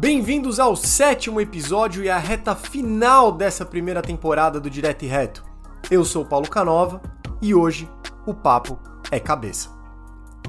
[0.00, 5.44] Bem-vindos ao sétimo episódio e à reta final dessa primeira temporada do Direto e Reto.
[5.90, 7.02] Eu sou Paulo Canova
[7.42, 7.86] e hoje
[8.24, 8.78] o papo
[9.10, 9.68] é cabeça.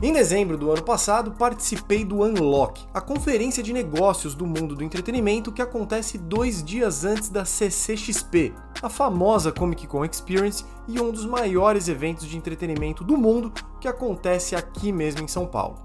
[0.02, 4.86] Em dezembro do ano passado, participei do Unlock, a conferência de negócios do mundo do
[4.86, 11.12] entretenimento que acontece dois dias antes da CCXP, a famosa Comic Con Experience e um
[11.12, 15.77] dos maiores eventos de entretenimento do mundo que acontece aqui mesmo em São Paulo.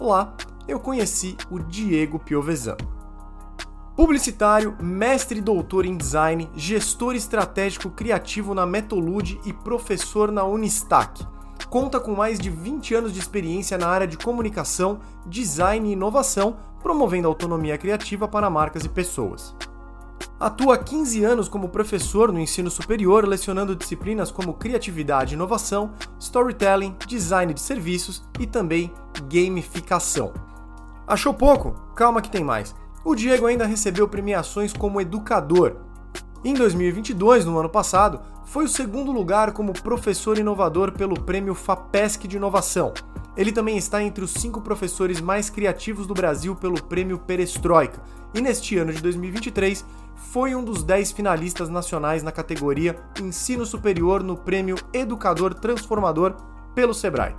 [0.00, 0.36] Lá,
[0.66, 2.76] eu conheci o Diego Piovesan.
[3.96, 11.24] Publicitário, mestre e doutor em design, gestor estratégico criativo na Metolude e professor na Unistac.
[11.70, 16.56] Conta com mais de 20 anos de experiência na área de comunicação, design e inovação,
[16.82, 19.54] promovendo autonomia criativa para marcas e pessoas.
[20.40, 25.92] Atua há 15 anos como professor no ensino superior, lecionando disciplinas como criatividade e inovação,
[26.18, 28.92] storytelling, design de serviços e também
[29.30, 30.32] gamificação.
[31.06, 31.76] Achou pouco?
[31.94, 32.74] Calma que tem mais
[33.04, 35.76] o Diego ainda recebeu premiações como educador.
[36.42, 42.26] Em 2022, no ano passado, foi o segundo lugar como professor inovador pelo prêmio FAPESC
[42.26, 42.94] de Inovação.
[43.36, 48.00] Ele também está entre os cinco professores mais criativos do Brasil pelo prêmio Perestroika,
[48.32, 49.84] e neste ano de 2023
[50.32, 56.34] foi um dos dez finalistas nacionais na categoria Ensino Superior no prêmio Educador Transformador
[56.74, 57.34] pelo Sebrae.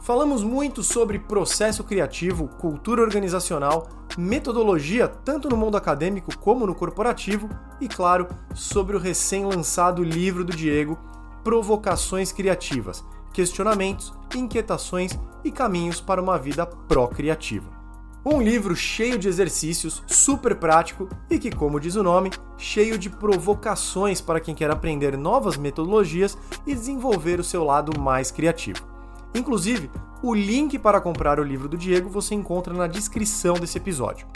[0.00, 7.48] Falamos muito sobre processo criativo, cultura organizacional, metodologia tanto no mundo acadêmico como no corporativo
[7.80, 10.98] e, claro, sobre o recém-lançado livro do Diego,
[11.44, 17.78] Provocações Criativas, questionamentos, inquietações e caminhos para uma vida pró-criativa.
[18.24, 23.08] Um livro cheio de exercícios, super prático e que, como diz o nome, cheio de
[23.08, 28.97] provocações para quem quer aprender novas metodologias e desenvolver o seu lado mais criativo.
[29.34, 29.90] Inclusive,
[30.22, 34.26] o link para comprar o livro do Diego você encontra na descrição desse episódio.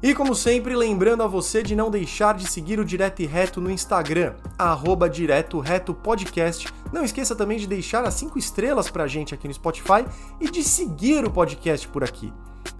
[0.00, 3.60] E como sempre, lembrando a você de não deixar de seguir o Direto e Reto
[3.60, 6.72] no Instagram, arroba Direto Reto Podcast.
[6.92, 10.06] Não esqueça também de deixar as 5 estrelas pra gente aqui no Spotify
[10.40, 12.32] e de seguir o podcast por aqui.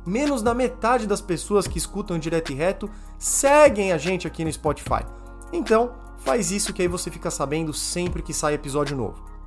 [0.07, 2.89] Menos da metade das pessoas que escutam Direto e Reto
[3.19, 5.05] seguem a gente aqui no Spotify.
[5.53, 9.38] Então, faz isso que aí você fica sabendo sempre que sai episódio novo.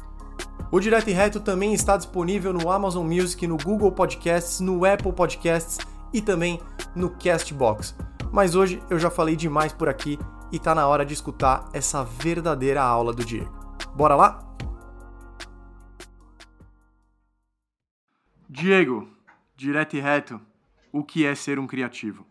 [0.71, 5.11] O Direto e Reto também está disponível no Amazon Music, no Google Podcasts, no Apple
[5.11, 5.79] Podcasts
[6.13, 6.61] e também
[6.95, 7.93] no Castbox.
[8.31, 10.17] Mas hoje eu já falei demais por aqui
[10.49, 13.51] e tá na hora de escutar essa verdadeira aula do Diego.
[13.93, 14.55] Bora lá?
[18.49, 19.09] Diego,
[19.57, 20.39] direto e reto,
[20.89, 22.25] o que é ser um criativo?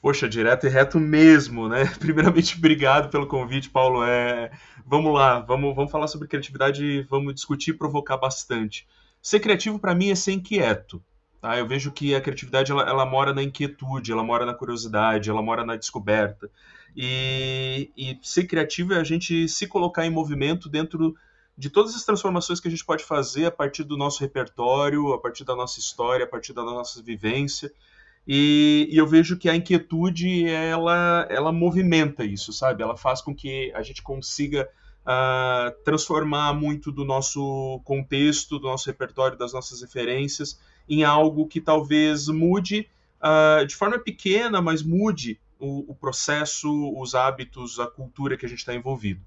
[0.00, 1.84] Poxa, direto e reto mesmo, né?
[1.98, 4.04] Primeiramente, obrigado pelo convite, Paulo.
[4.04, 4.52] É...
[4.86, 8.86] Vamos lá, vamos, vamos falar sobre criatividade e vamos discutir e provocar bastante.
[9.20, 11.02] Ser criativo, para mim, é ser inquieto.
[11.40, 11.58] Tá?
[11.58, 15.42] Eu vejo que a criatividade ela, ela, mora na inquietude, ela mora na curiosidade, ela
[15.42, 16.50] mora na descoberta.
[16.96, 21.14] E, e ser criativo é a gente se colocar em movimento dentro
[21.56, 25.18] de todas as transformações que a gente pode fazer a partir do nosso repertório, a
[25.18, 27.72] partir da nossa história, a partir da nossa vivência.
[28.26, 32.82] E, e, eu vejo que a inquietude ela, ela movimenta isso, sabe?
[32.82, 34.68] Ela faz com que a gente consiga
[35.02, 41.60] uh, transformar muito do nosso contexto, do nosso repertório, das nossas referências em algo que
[41.60, 42.88] talvez mude
[43.20, 48.48] uh, de forma pequena, mas mude o, o processo, os hábitos, a cultura que a
[48.48, 49.20] gente está envolvido.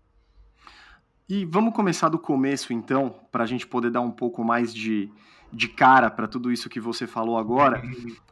[1.28, 5.10] E vamos começar do começo, então, para a gente poder dar um pouco mais de,
[5.56, 7.82] de cara para tudo isso que você falou agora.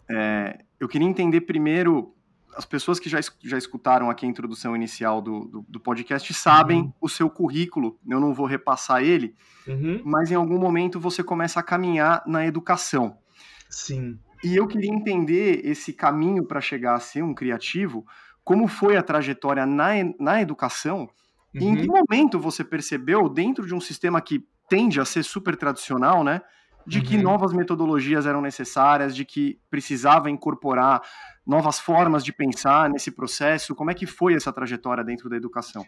[0.09, 2.13] É, eu queria entender primeiro,
[2.55, 6.81] as pessoas que já, já escutaram aqui a introdução inicial do, do, do podcast sabem
[6.81, 6.93] uhum.
[6.99, 9.35] o seu currículo, eu não vou repassar ele,
[9.65, 10.01] uhum.
[10.03, 13.17] mas em algum momento você começa a caminhar na educação.
[13.69, 14.19] Sim.
[14.43, 18.05] E eu queria entender esse caminho para chegar a ser um criativo,
[18.43, 21.09] como foi a trajetória na, na educação,
[21.55, 21.61] uhum.
[21.61, 21.95] e em que uhum.
[21.97, 26.41] momento você percebeu, dentro de um sistema que tende a ser super tradicional, né?
[26.85, 27.23] De que uhum.
[27.23, 31.01] novas metodologias eram necessárias, de que precisava incorporar
[31.45, 33.75] novas formas de pensar nesse processo.
[33.75, 35.85] Como é que foi essa trajetória dentro da educação?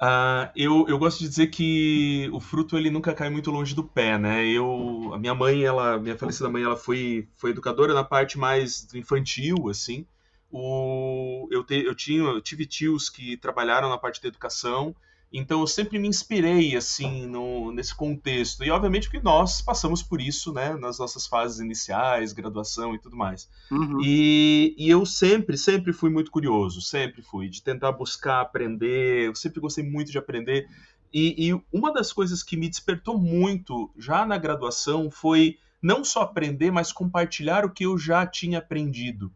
[0.00, 3.82] Uh, eu, eu gosto de dizer que o fruto ele nunca cai muito longe do
[3.82, 4.46] pé, né?
[4.46, 8.86] Eu, a minha mãe, ela, minha falecida mãe, ela foi, foi educadora na parte mais
[8.94, 10.06] infantil, assim.
[10.50, 14.94] O, eu, te, eu, tinha, eu tive tios que trabalharam na parte da educação
[15.32, 18.64] então eu sempre me inspirei assim no, nesse contexto.
[18.64, 23.16] E obviamente que nós passamos por isso, né, nas nossas fases iniciais, graduação e tudo
[23.16, 23.48] mais.
[23.70, 24.00] Uhum.
[24.02, 29.34] E, e, eu sempre, sempre fui muito curioso, sempre fui, de tentar buscar aprender, eu
[29.34, 30.68] sempre gostei muito de aprender.
[31.12, 36.22] E, e uma das coisas que me despertou muito já na graduação foi não só
[36.22, 39.32] aprender, mas compartilhar o que eu já tinha aprendido.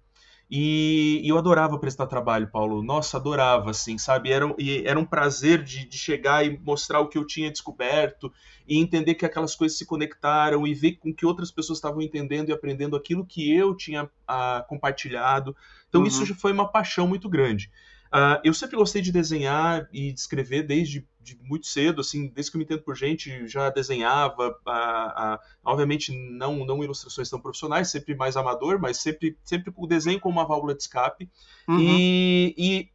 [0.50, 2.82] E, e, eu adorava prestar trabalho, Paulo.
[2.82, 4.32] Nossa, adorava, assim, sabe?
[4.32, 4.52] Era,
[4.84, 8.32] era um prazer de, de, chegar e mostrar o que eu tinha descoberto
[8.66, 12.48] e entender que aquelas coisas se conectaram e ver com que outras pessoas estavam entendendo
[12.48, 15.54] e aprendendo aquilo que eu tinha ah, compartilhado.
[15.88, 16.06] Então, uhum.
[16.08, 17.70] isso já foi uma paixão muito grande.
[18.12, 22.50] Uh, eu sempre gostei de desenhar e de escrever desde de muito cedo, assim, desde
[22.50, 27.40] que eu me entendo por gente, já desenhava, uh, uh, obviamente não, não ilustrações tão
[27.40, 31.30] profissionais, sempre mais amador, mas sempre, sempre o desenho como uma válvula de escape.
[31.68, 31.78] Uhum.
[31.78, 32.88] E, e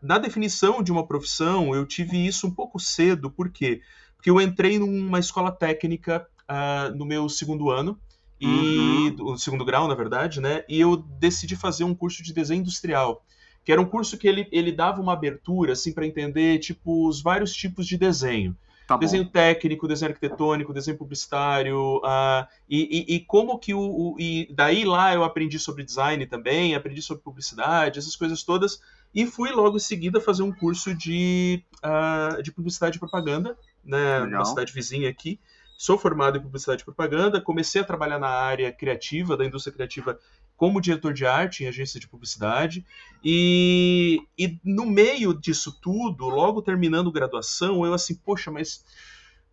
[0.00, 3.80] na definição de uma profissão, eu tive isso um pouco cedo, por quê?
[4.14, 6.24] Porque eu entrei numa escola técnica
[6.94, 7.98] no meu segundo ano,
[8.40, 8.46] e
[9.18, 9.36] uhum.
[9.36, 10.62] segundo grau, na verdade, né?
[10.68, 13.24] E eu decidi fazer um curso de desenho industrial
[13.64, 17.22] que era um curso que ele, ele dava uma abertura assim para entender tipo os
[17.22, 18.56] vários tipos de desenho.
[18.90, 24.16] Tá desenho técnico, desenho arquitetônico, desenho publicitário, uh, e, e, e, como que o, o,
[24.18, 28.80] E daí lá eu aprendi sobre design também, aprendi sobre publicidade, essas coisas todas,
[29.14, 34.24] e fui logo em seguida fazer um curso de, uh, de publicidade e propaganda, né,
[34.26, 35.38] numa cidade vizinha aqui.
[35.78, 40.18] Sou formado em publicidade e propaganda, comecei a trabalhar na área criativa, da indústria criativa,
[40.60, 42.84] como diretor de arte em agência de publicidade.
[43.24, 48.84] E, e no meio disso tudo, logo terminando graduação, eu assim, poxa, mas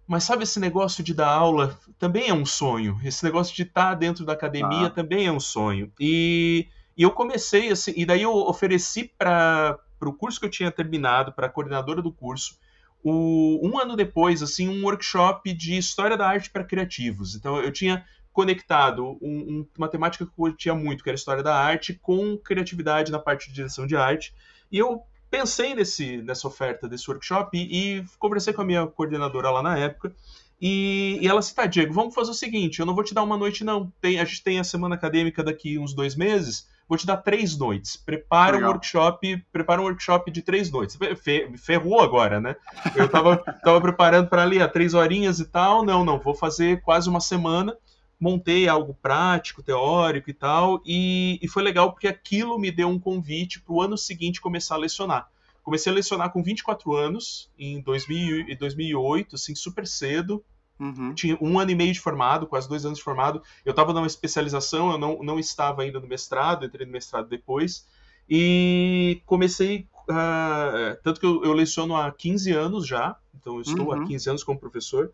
[0.06, 3.00] mas sabe esse negócio de dar aula também é um sonho.
[3.06, 4.90] Esse negócio de estar dentro da academia ah.
[4.90, 5.94] também é um sonho.
[5.98, 6.68] E,
[6.98, 11.32] e eu comecei assim, e daí eu ofereci para o curso que eu tinha terminado,
[11.32, 12.58] para a coordenadora do curso,
[13.02, 17.34] o, um ano depois, assim, um workshop de história da arte para criativos.
[17.34, 18.06] Então eu tinha
[18.38, 21.96] conectado um, um, uma temática que eu tinha muito, que era a história da arte,
[22.00, 24.32] com criatividade na parte de direção de arte.
[24.72, 29.50] E eu pensei nesse, nessa oferta desse workshop e, e conversei com a minha coordenadora
[29.50, 30.16] lá na época.
[30.62, 33.24] E, e ela disse, tá, Diego, vamos fazer o seguinte, eu não vou te dar
[33.24, 33.92] uma noite, não.
[34.00, 37.58] Tem, a gente tem a semana acadêmica daqui uns dois meses, vou te dar três
[37.58, 37.98] noites.
[37.98, 38.70] Prepara Legal.
[38.70, 40.96] um workshop, prepara um workshop de três noites.
[41.58, 42.56] Ferrou agora, né?
[42.96, 45.84] Eu tava, tava preparando para ali, a três horinhas e tal.
[45.84, 47.76] Não, não, vou fazer quase uma semana
[48.20, 53.00] montei algo prático, teórico e tal, e, e foi legal porque aquilo me deu um
[53.00, 55.30] convite para o ano seguinte começar a lecionar.
[55.64, 60.44] Comecei a lecionar com 24 anos, em 2000, 2008, assim, super cedo,
[60.80, 61.14] Uhum.
[61.14, 63.42] Tinha um ano e meio de formado, quase dois anos de formado.
[63.66, 67.86] Eu estava numa especialização, eu não, não estava ainda no mestrado, entrei no mestrado depois.
[68.30, 69.88] E comecei.
[70.10, 74.04] Uh, tanto que eu, eu, leciono há 15 anos já, então eu estou uhum.
[74.04, 75.12] há 15 anos como professor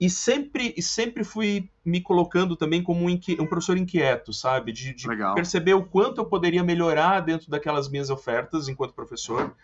[0.00, 4.72] e sempre, e sempre fui me colocando também como um, um professor inquieto, sabe?
[4.72, 9.54] De, de perceber o quanto eu poderia melhorar dentro daquelas minhas ofertas enquanto professor.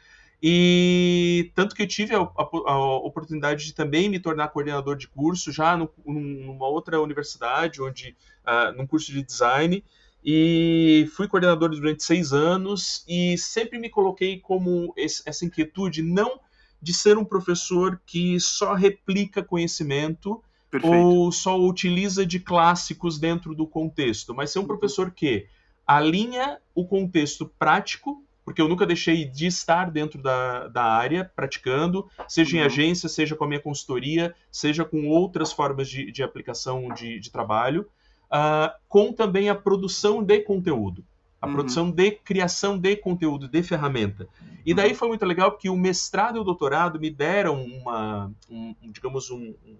[0.42, 5.08] E tanto que eu tive a, a, a oportunidade de também me tornar coordenador de
[5.08, 9.82] curso já no, numa outra universidade, onde uh, num curso de design.
[10.22, 16.40] E fui coordenador durante seis anos e sempre me coloquei como esse, essa inquietude, não
[16.80, 20.96] de ser um professor que só replica conhecimento Perfeito.
[20.96, 24.68] ou só utiliza de clássicos dentro do contexto, mas ser um uhum.
[24.68, 25.46] professor que
[25.86, 32.08] alinha o contexto prático, porque eu nunca deixei de estar dentro da, da área praticando,
[32.28, 32.62] seja uhum.
[32.62, 37.18] em agência, seja com a minha consultoria, seja com outras formas de, de aplicação de,
[37.18, 37.88] de trabalho,
[38.26, 41.04] uh, com também a produção de conteúdo
[41.40, 41.52] a uhum.
[41.52, 44.28] produção de criação de conteúdo, de ferramenta.
[44.64, 48.74] E daí foi muito legal porque o mestrado e o doutorado me deram uma, um,
[48.90, 49.76] digamos, um, um,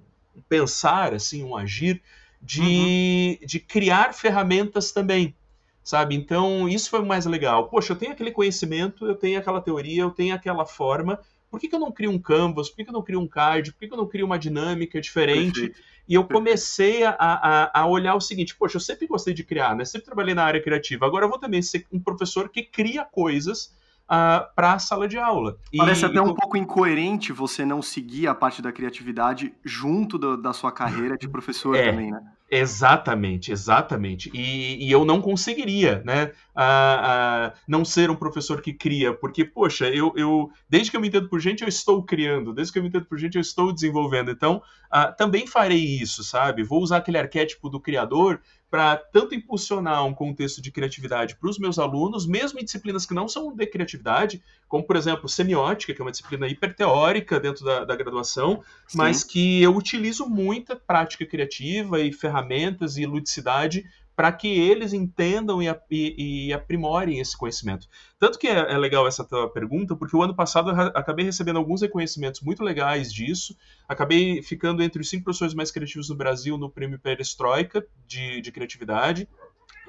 [0.49, 2.01] pensar, assim, um agir
[2.41, 3.47] de, uhum.
[3.47, 5.35] de criar ferramentas também,
[5.83, 6.15] sabe?
[6.15, 7.69] Então, isso foi o mais legal.
[7.69, 11.19] Poxa, eu tenho aquele conhecimento, eu tenho aquela teoria, eu tenho aquela forma,
[11.51, 12.69] por que, que eu não crio um canvas?
[12.69, 13.73] Por que, que eu não crio um card?
[13.73, 15.61] Por que, que eu não crio uma dinâmica diferente?
[15.61, 19.43] Perfeito e eu comecei a, a, a, olhar o seguinte: poxa, eu sempre gostei de
[19.43, 19.85] criar, né?
[19.85, 21.05] Sempre trabalhei na área criativa.
[21.05, 25.19] Agora eu vou também ser um professor que cria coisas uh, para a sala de
[25.19, 25.57] aula.
[25.77, 30.37] Parece e, até um pouco incoerente você não seguir a parte da criatividade junto do,
[30.37, 32.21] da sua carreira de professor é, também, né?
[32.49, 34.31] Exatamente, exatamente.
[34.33, 39.45] E, e, eu não conseguiria, né, a, a, não ser um professor que cria, porque,
[39.45, 42.79] poxa, eu, eu, desde que eu me entendo por gente, eu estou criando, desde que
[42.79, 44.31] eu me entendo por gente, eu estou desenvolvendo.
[44.31, 44.63] Então,
[44.95, 46.63] uh, também farei isso, sabe?
[46.63, 51.59] Vou usar aquele arquétipo do criador para tanto impulsionar um contexto de criatividade para os
[51.59, 56.01] meus alunos, mesmo em disciplinas que não são de criatividade, como, por exemplo, semiótica, que
[56.01, 58.99] é uma disciplina hiperteórica dentro da, da graduação, Sim.
[58.99, 63.85] mas que eu utilizo muita prática criativa e ferramentas e ludicidade
[64.17, 67.87] para que eles entendam e, e, e, aprimorem esse conhecimento.
[68.19, 71.59] Tanto que é, é, legal essa tua pergunta, porque o ano passado eu acabei recebendo
[71.59, 73.55] alguns reconhecimentos muito legais disso.
[73.87, 78.51] Acabei ficando entre os cinco professores mais criativos no Brasil no prêmio Perestroika de, de
[78.51, 79.29] criatividade.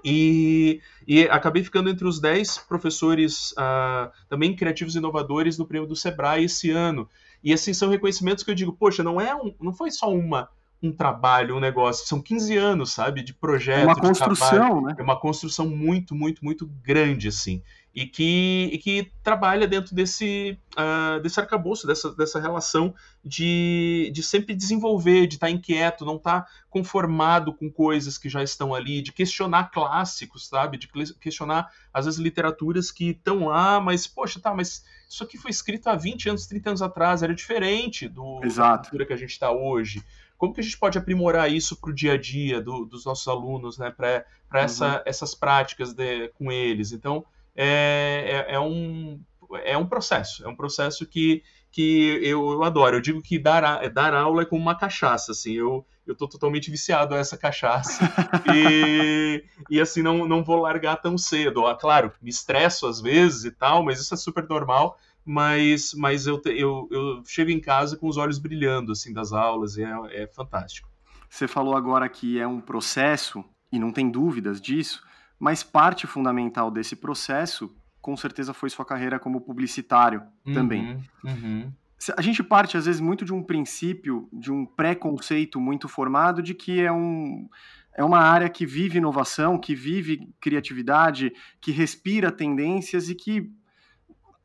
[0.03, 5.87] E, e, acabei ficando entre os 10 professores uh, também criativos e inovadores no prêmio
[5.87, 7.09] do Sebrae esse ano.
[7.41, 10.49] E assim, são reconhecimentos que eu digo, poxa, não é um, não foi só uma
[10.81, 12.07] um trabalho, um negócio.
[12.07, 13.85] São 15 anos, sabe, de projeto.
[13.85, 14.95] Uma construção, né?
[14.97, 17.61] É uma construção muito, muito, muito grande, assim
[17.97, 22.93] e que, e que trabalha dentro desse, uh, desse arcabouço, dessa, dessa relação
[23.25, 28.29] de, de sempre desenvolver, de estar tá inquieto, não estar tá conformado com coisas que
[28.29, 30.77] já estão ali, de questionar clássicos, sabe?
[30.77, 30.87] De
[31.19, 35.87] questionar, às vezes, literaturas que estão lá, mas, poxa, tá, mas isso aqui foi escrito
[35.87, 38.73] há 20 anos, 30 anos atrás, era diferente do, Exato.
[38.73, 40.03] da cultura que a gente está hoje
[40.37, 43.27] como que a gente pode aprimorar isso para o dia a dia do, dos nossos
[43.27, 45.01] alunos, né, para essa, uhum.
[45.05, 46.91] essas práticas de, com eles.
[46.91, 47.25] Então,
[47.55, 49.19] é, é, é, um,
[49.63, 52.97] é um processo, é um processo que, que eu, eu adoro.
[52.97, 56.69] Eu digo que dar, dar aula é como uma cachaça, assim, eu, eu tô totalmente
[56.69, 57.99] viciado a essa cachaça
[58.53, 61.65] e, e assim, não, não vou largar tão cedo.
[61.65, 66.25] Ah, claro, me estresso às vezes e tal, mas isso é super normal, mas, mas
[66.25, 70.23] eu, eu, eu chego em casa com os olhos brilhando, assim, das aulas, e é,
[70.23, 70.89] é fantástico.
[71.29, 75.03] Você falou agora que é um processo, e não tem dúvidas disso,
[75.37, 81.03] mas parte fundamental desse processo, com certeza, foi sua carreira como publicitário uhum, também.
[81.25, 81.73] Uhum.
[82.15, 86.53] A gente parte, às vezes, muito de um princípio, de um preconceito muito formado de
[86.53, 87.49] que é um.
[87.93, 93.51] É uma área que vive inovação, que vive criatividade, que respira tendências e que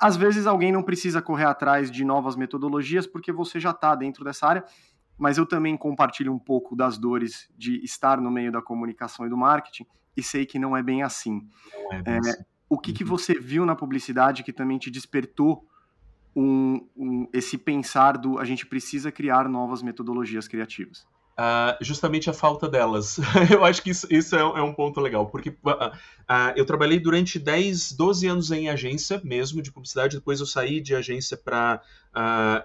[0.02, 4.25] às vezes alguém não precisa correr atrás de novas metodologias porque você já está dentro
[4.25, 4.64] dessa área,
[5.16, 9.28] mas eu também compartilho um pouco das dores de estar no meio da comunicação e
[9.28, 11.49] do marketing e sei que não é bem assim.
[11.92, 12.42] É bem é, assim.
[12.68, 13.11] O que, que uhum.
[13.11, 15.64] você viu na publicidade que também te despertou
[16.35, 21.06] um, um, esse pensar do a gente precisa criar novas metodologias criativas?
[21.33, 23.19] Uh, justamente a falta delas.
[23.51, 27.01] eu acho que isso, isso é, é, um ponto legal, porque uh, uh, eu trabalhei
[27.01, 31.81] durante 10, 12 anos em agência mesmo, de publicidade, depois eu saí de agência para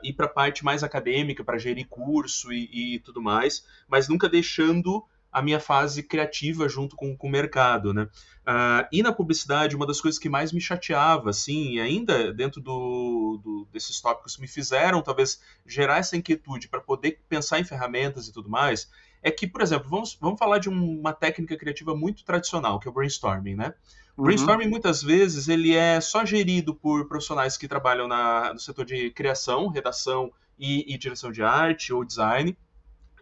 [0.04, 4.28] ir para a parte mais acadêmica, para gerir curso e, e, tudo mais, mas nunca
[4.28, 8.08] deixando a minha fase criativa junto com, com o mercado, né?
[8.48, 12.62] Uh, e na publicidade, uma das coisas que mais me chateava, assim, e ainda dentro
[12.62, 18.28] do, do, desses tópicos me fizeram talvez gerar essa inquietude para poder pensar em ferramentas
[18.28, 18.90] e tudo mais,
[19.22, 22.92] é que, por exemplo, vamos, vamos falar de uma técnica criativa muito tradicional, que é
[22.92, 23.74] o brainstorming, né?
[24.16, 24.26] O uhum.
[24.28, 29.12] brainstorming, muitas vezes, ele é só gerido por profissionais que trabalham na, no setor de
[29.12, 32.58] criação, redação e, e direção de arte ou design,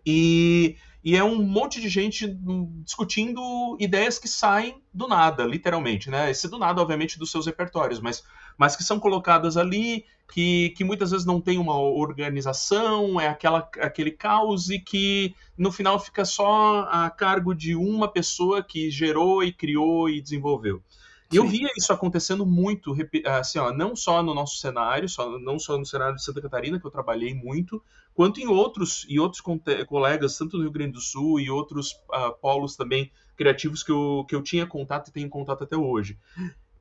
[0.05, 2.27] e e é um monte de gente
[2.83, 6.31] discutindo ideias que saem do nada, literalmente, né?
[6.31, 8.23] Esse do nada, obviamente, dos seus repertórios, mas,
[8.57, 13.69] mas que são colocadas ali, que, que muitas vezes não tem uma organização, é aquela,
[13.79, 19.43] aquele caos e que no final fica só a cargo de uma pessoa que gerou
[19.43, 20.81] e criou e desenvolveu.
[21.31, 22.95] E eu via isso acontecendo muito,
[23.25, 26.79] assim, ó, não só no nosso cenário, só, não só no cenário de Santa Catarina,
[26.79, 27.81] que eu trabalhei muito,
[28.15, 29.41] quanto em outros e outros
[29.87, 34.25] colegas, tanto do Rio Grande do Sul e outros uh, polos também criativos que eu,
[34.27, 36.17] que eu tinha contato e tenho contato até hoje.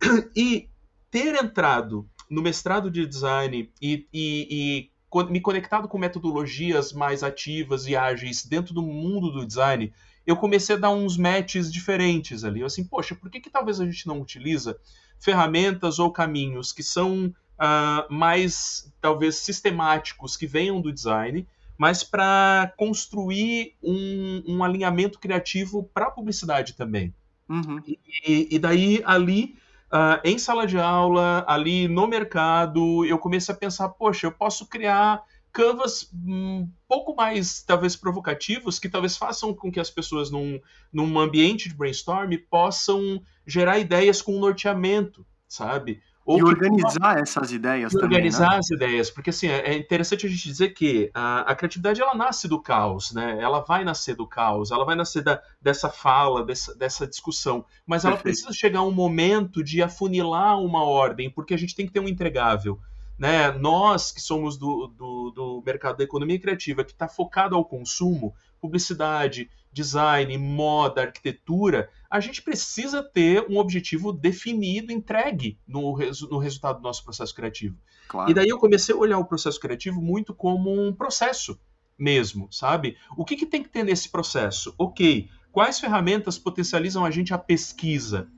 [0.37, 0.69] E
[1.11, 4.91] ter entrado no mestrado de design e, e,
[5.23, 9.93] e me conectado com metodologias mais ativas e ágeis dentro do mundo do design,
[10.27, 12.61] eu comecei a dar uns matches diferentes ali.
[12.61, 14.77] Eu assim, poxa, por que, que talvez a gente não utiliza
[15.19, 21.47] ferramentas ou caminhos que são uh, mais, talvez, sistemáticos, que venham do design,
[21.77, 27.13] mas para construir um, um, alinhamento criativo para a publicidade também.
[27.49, 27.83] Uhum.
[27.87, 29.57] E, e, daí, ali,
[29.93, 34.67] uh, em sala de aula, ali no mercado, eu comecei a pensar, poxa, eu posso
[34.67, 40.61] criar canvas um pouco mais, talvez, provocativos, que talvez façam com que as pessoas, num,
[40.93, 46.03] num ambiente de brainstorm, possam gerar ideias com um norteamento, sabe?
[46.25, 48.17] Ou e organizar essas ideias e também.
[48.17, 48.59] Organizar né?
[48.59, 52.49] as ideias, porque assim, é interessante a gente dizer que a, a, criatividade ela nasce
[52.49, 53.39] do caos, né?
[53.41, 58.03] Ela vai nascer do caos, ela vai nascer da, dessa fala, dessa, dessa discussão, mas
[58.03, 58.15] Perfeito.
[58.15, 61.93] ela precisa chegar a um momento de afunilar uma ordem, porque a gente tem que
[61.93, 62.81] ter um entregável
[63.19, 67.65] né, nós que somos do, do, do mercado da economia criativa, que está focado ao
[67.65, 76.29] consumo, publicidade, design, moda, arquitetura, a gente precisa ter um objetivo definido, entregue no, resu
[76.29, 77.77] no resultado do nosso processo criativo.
[78.09, 78.31] Claro.
[78.31, 81.59] E daí eu comecei a olhar o processo criativo muito como um processo
[81.99, 82.97] mesmo, sabe?
[83.17, 84.75] O que, que tem que ter nesse processo?
[84.79, 88.29] Ok, quais ferramentas potencializam a gente a pesquisa?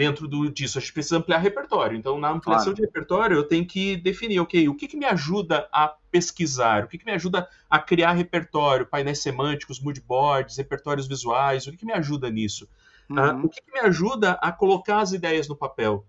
[0.00, 0.78] Dentro do, disso.
[0.78, 1.94] A gente precisa ampliar repertório.
[1.94, 2.76] Então, na ampliação claro.
[2.76, 6.84] de repertório, eu tenho que definir, ok, o que, que me ajuda a pesquisar?
[6.84, 8.86] O que, que me ajuda a criar repertório?
[8.86, 12.66] Painéis semânticos, moodboards, repertórios visuais, o que, que me ajuda nisso?
[13.10, 13.42] Uhum.
[13.42, 16.06] Uh, o que, que me ajuda a colocar as ideias no papel?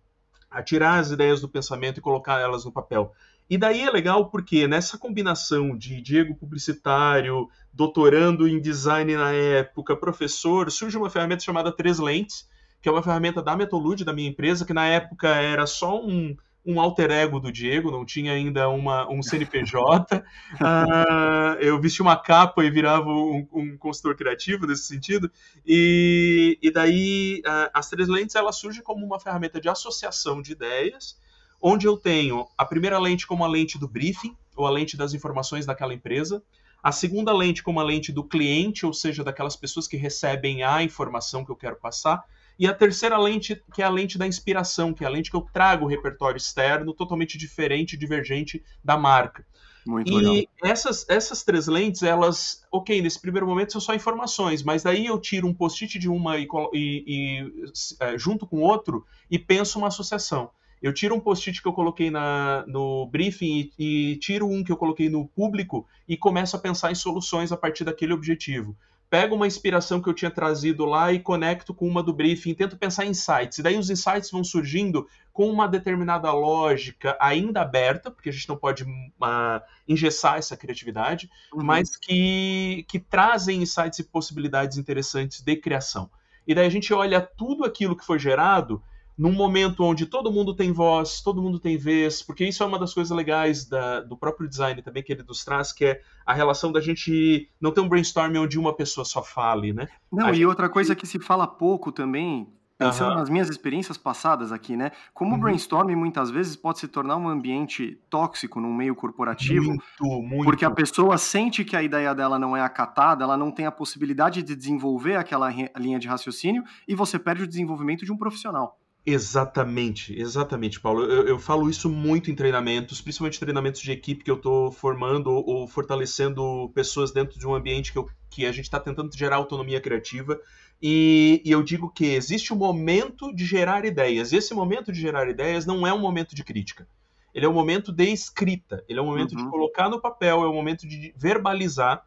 [0.50, 3.14] A tirar as ideias do pensamento e colocar elas no papel.
[3.50, 9.98] E daí é legal porque nessa combinação de Diego publicitário, doutorando em design na época,
[9.98, 12.50] professor, surge uma ferramenta chamada Três Lentes,
[12.82, 16.36] que é uma ferramenta da Metolude, da minha empresa, que na época era só um,
[16.66, 20.18] um alter ego do Diego, não tinha ainda uma, um CNPJ.
[20.18, 20.24] uh,
[20.60, 25.32] ah, eu vestia uma capa e virava um, um, consultor criativo nesse sentido.
[25.66, 30.54] E, e daí uh, as três lentes ela surge como uma ferramenta de associação de
[30.54, 31.20] ideias
[31.62, 35.14] onde eu tenho a primeira lente como a lente do briefing, ou a lente das
[35.14, 36.44] informações daquela empresa,
[36.84, 40.82] a segunda lente como a lente do cliente, ou seja, daquelas pessoas que recebem a
[40.82, 42.24] informação que eu quero passar,
[42.62, 45.36] e a terceira lente, que é a lente da inspiração, que é a lente que
[45.36, 49.44] eu trago o repertório externo, totalmente diferente, divergente da marca.
[49.84, 50.44] Muito e legal.
[50.64, 55.20] Essas, essas três lentes, elas, ok, nesse primeiro momento são só informações, mas daí eu
[55.20, 57.66] tiro um post-it de uma e, e, e
[58.00, 60.52] é, junto com outro e penso uma associação
[60.82, 64.72] eu tiro um post-it que eu coloquei na, no briefing e, e, tiro um que
[64.72, 68.76] eu coloquei no público e começo a pensar em soluções a partir daquele objetivo.
[69.12, 72.78] Pego uma inspiração que eu tinha trazido lá e conecto com uma do briefing, tento
[72.78, 73.58] pensar em insights.
[73.58, 78.48] E daí os insights vão surgindo com uma determinada lógica ainda aberta, porque a gente
[78.48, 81.62] não pode uh, engessar essa criatividade, uhum.
[81.62, 86.10] mas que, que trazem insights e possibilidades interessantes de criação.
[86.48, 88.82] E daí a gente olha tudo aquilo que foi gerado
[89.22, 92.80] num momento onde todo mundo tem voz, todo mundo tem vez, porque isso é uma
[92.80, 96.34] das coisas legais da, do próprio design também que ele nos traz, que é a
[96.34, 99.88] relação da gente não ter um brainstorming onde uma pessoa só fale, né?
[100.12, 100.46] Não, a e gente...
[100.48, 103.18] outra coisa que se fala pouco também, pensando uhum.
[103.18, 104.92] nas minhas experiências passadas aqui, né?
[105.14, 105.38] Como uhum.
[105.38, 110.44] o brainstorming muitas vezes pode se tornar um ambiente tóxico num meio corporativo, muito, muito.
[110.46, 113.72] porque a pessoa sente que a ideia dela não é acatada, ela não tem a
[113.72, 118.81] possibilidade de desenvolver aquela linha de raciocínio e você perde o desenvolvimento de um profissional.
[119.04, 121.04] Exatamente, exatamente, Paulo.
[121.04, 125.32] Eu, eu, falo isso muito em treinamentos, principalmente treinamentos de equipe que eu estou formando
[125.32, 129.38] ou fortalecendo pessoas dentro de um ambiente que, eu, que a gente está tentando gerar
[129.38, 130.40] autonomia criativa.
[130.80, 134.34] E, e, eu digo que existe um momento de gerar ideias.
[134.34, 136.88] Esse momento de gerar ideias não é um momento de crítica.
[137.34, 139.46] Ele é um momento de escrita, ele é um momento uhum.
[139.46, 142.06] de colocar no papel, é um momento de verbalizar,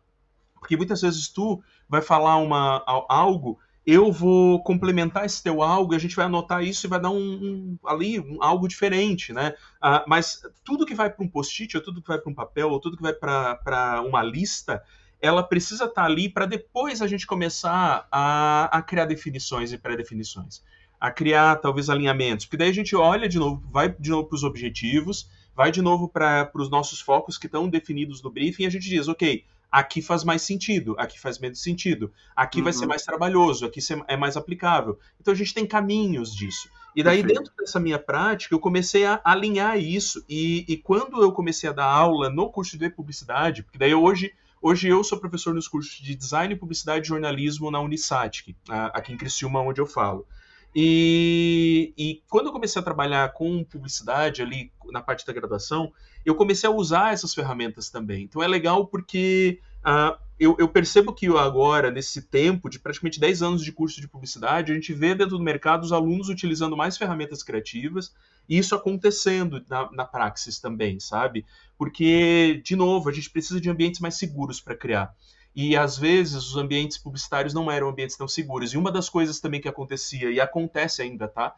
[0.60, 5.98] porque muitas vezes tu vai falar uma, algo eu vou complementar esse teu algo a
[5.98, 9.54] gente vai anotar isso e vai dar um, um ali um, algo diferente, né?
[9.82, 12.70] Uh, mas tudo que vai para um post-it, ou tudo que vai para um papel,
[12.70, 14.82] ou tudo que vai para uma lista,
[15.20, 19.78] ela precisa estar tá ali para depois a gente começar a, a criar definições e
[19.78, 20.62] pré-definições,
[20.98, 24.36] a criar talvez alinhamentos, porque daí a gente olha de novo, vai de novo para
[24.36, 28.66] os objetivos, vai de novo para os nossos focos que estão definidos no briefing e
[28.66, 29.44] a gente diz, ok,
[29.74, 32.64] aqui faz mais sentido, aqui faz menos sentido, aqui uhum.
[32.64, 32.90] vai ser uhum.
[32.90, 35.00] mais trabalhoso, aqui é mais aplicável.
[35.20, 36.68] Então a gente tem caminhos disso.
[36.94, 37.40] E daí, Perfeito.
[37.40, 40.24] dentro dessa minha prática, eu comecei a alinhar isso.
[40.28, 44.32] E, e, quando eu comecei a dar aula no curso de publicidade, porque daí hoje,
[44.62, 49.16] hoje eu sou professor nos cursos de design, publicidade e jornalismo na Unisatic, aqui em
[49.16, 50.24] Criciúma, onde eu falo.
[50.72, 55.92] E, e, quando eu comecei a trabalhar com publicidade ali na parte da graduação,
[56.24, 58.24] eu comecei a usar essas ferramentas também.
[58.24, 63.42] Então é legal porque uh, eu, eu, percebo que agora, nesse tempo de praticamente 10
[63.42, 66.96] anos de curso de publicidade, a gente vê dentro do mercado os alunos utilizando mais
[66.96, 68.12] ferramentas criativas
[68.48, 71.46] e isso acontecendo na, na praxis também, sabe?
[71.78, 75.14] Porque, de novo, a gente precisa de ambientes mais seguros para criar.
[75.54, 78.72] E às vezes os ambientes publicitários não eram ambientes tão seguros.
[78.72, 81.54] E uma das coisas também que acontecia, e acontece ainda, tá?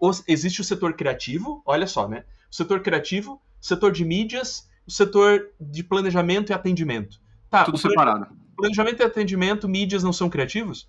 [0.00, 2.24] Uh, existe o setor criativo, olha só, né?
[2.50, 7.20] O setor criativo, o setor de mídias, o setor de planejamento e atendimento.
[7.50, 8.28] Tá, Tudo separado.
[8.56, 10.88] Planejamento e atendimento, mídias não são criativos?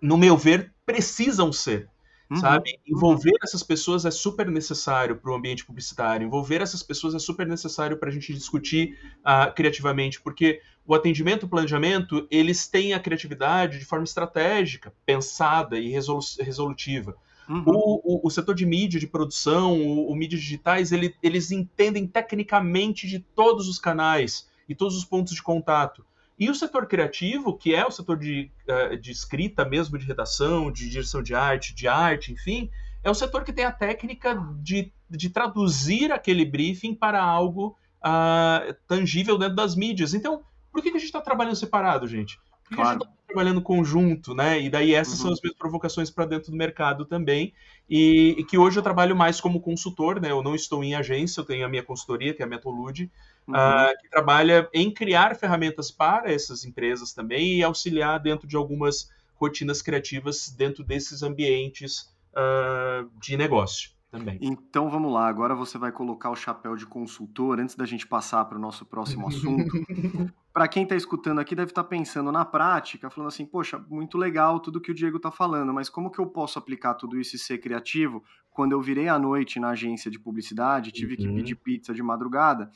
[0.00, 1.88] No meu ver, precisam ser.
[2.32, 2.36] Uhum.
[2.38, 2.80] Sabe?
[2.86, 6.26] Envolver essas pessoas é super necessário para o ambiente publicitário.
[6.26, 11.44] Envolver essas pessoas é super necessário para a gente discutir uh, criativamente, porque o atendimento,
[11.44, 17.16] o planejamento, eles têm a criatividade de forma estratégica, pensada e resolu resolutiva.
[17.52, 17.64] Uhum.
[17.66, 22.06] O, o, o, setor de mídia, de produção, o, o mídias digitais, ele, eles entendem
[22.06, 26.04] tecnicamente de todos os canais e todos os pontos de contato.
[26.38, 30.72] E o setor criativo, que é o setor de, uh, de escrita mesmo, de redação,
[30.72, 32.70] de direção de arte, de arte, enfim,
[33.04, 38.74] é o setor que tem a técnica de, de traduzir aquele briefing para algo uh,
[38.88, 40.14] tangível dentro das mídias.
[40.14, 42.40] Então, por que, que a gente está trabalhando separado, gente?
[42.74, 42.88] Claro.
[42.88, 44.60] a gente está trabalhando conjunto, né?
[44.60, 45.20] E daí essas uhum.
[45.20, 47.52] são as minhas provocações para dentro do mercado também.
[47.88, 50.30] E, e, que hoje eu trabalho mais como consultor, né?
[50.30, 53.10] Eu não estou em agência, eu tenho a minha consultoria, que é a Metolude,
[53.46, 53.54] uhum.
[53.54, 59.10] uh, que trabalha em criar ferramentas para essas empresas também e auxiliar dentro de algumas
[59.34, 64.38] rotinas criativas dentro desses ambientes uh, de negócio também.
[64.40, 68.44] Então vamos lá, agora você vai colocar o chapéu de consultor antes da gente passar
[68.44, 69.72] para o nosso próximo assunto.
[70.52, 74.18] para quem está escutando aqui deve estar tá pensando na prática, falando assim, poxa, muito
[74.18, 77.36] legal tudo que o Diego está falando, mas como que eu posso aplicar tudo isso
[77.36, 81.20] e ser criativo quando eu virei à noite na agência de publicidade, tive uhum.
[81.20, 82.70] que pedir pizza de madrugada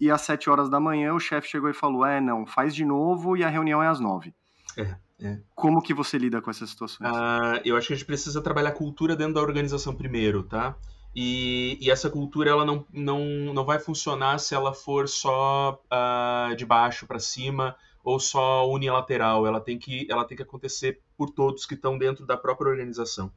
[0.00, 2.84] e às sete horas da manhã o chefe chegou e falou, é, não, faz de
[2.84, 4.34] novo e a reunião é às nove.
[4.76, 4.96] É.
[5.20, 5.40] É.
[5.54, 7.10] Como que você lida com essas situações?
[7.10, 10.76] Uh, eu acho que a gente precisa trabalhar a cultura dentro da organização primeiro, tá?
[11.14, 16.54] E, e essa cultura ela não, não, não vai funcionar se ela for só uh,
[16.54, 19.46] de baixo para cima ou só unilateral.
[19.46, 23.32] Ela tem que, ela tem que acontecer por todos que estão dentro da própria organização.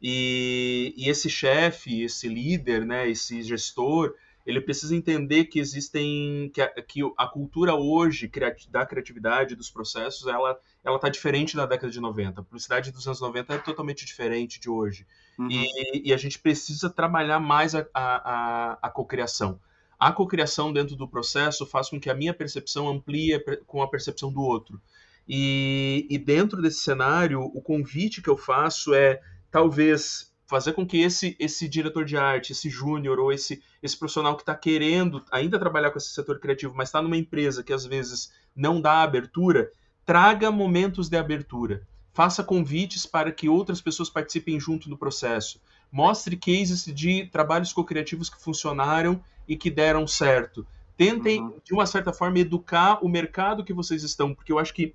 [0.00, 4.14] E, e esse chefe, esse líder, né, esse gestor,
[4.46, 8.30] ele precisa entender que existem que a, que a cultura hoje
[8.70, 13.04] da criatividade dos processos ela ela está diferente da década de 90 a publicidade dos
[13.06, 15.04] anos 90 é totalmente diferente de hoje.
[15.36, 15.48] Uhum.
[15.50, 19.60] e, e, a gente precisa trabalhar mais a, a, a cocriação.
[19.98, 24.32] A cocriação dentro do processo faz com que a minha percepção amplie com a percepção
[24.32, 24.80] do outro.
[25.28, 29.20] E, e dentro desse cenário o convite que eu faço é
[29.50, 34.36] talvez fazer com que esse, esse diretor de arte, esse júnior ou esse, esse profissional
[34.36, 37.84] que está querendo ainda trabalhar com esse setor criativo, mas está numa empresa que às
[37.84, 39.70] vezes não dá abertura,
[40.06, 41.82] traga momentos de abertura.
[42.14, 45.60] Faça convites para que outras pessoas participem junto do processo.
[45.90, 50.66] Mostre cases de trabalhos co-criativos que funcionaram e que deram certo.
[50.96, 51.60] Tentem, uhum.
[51.62, 54.94] de uma certa forma, educar o mercado que vocês estão, porque eu acho que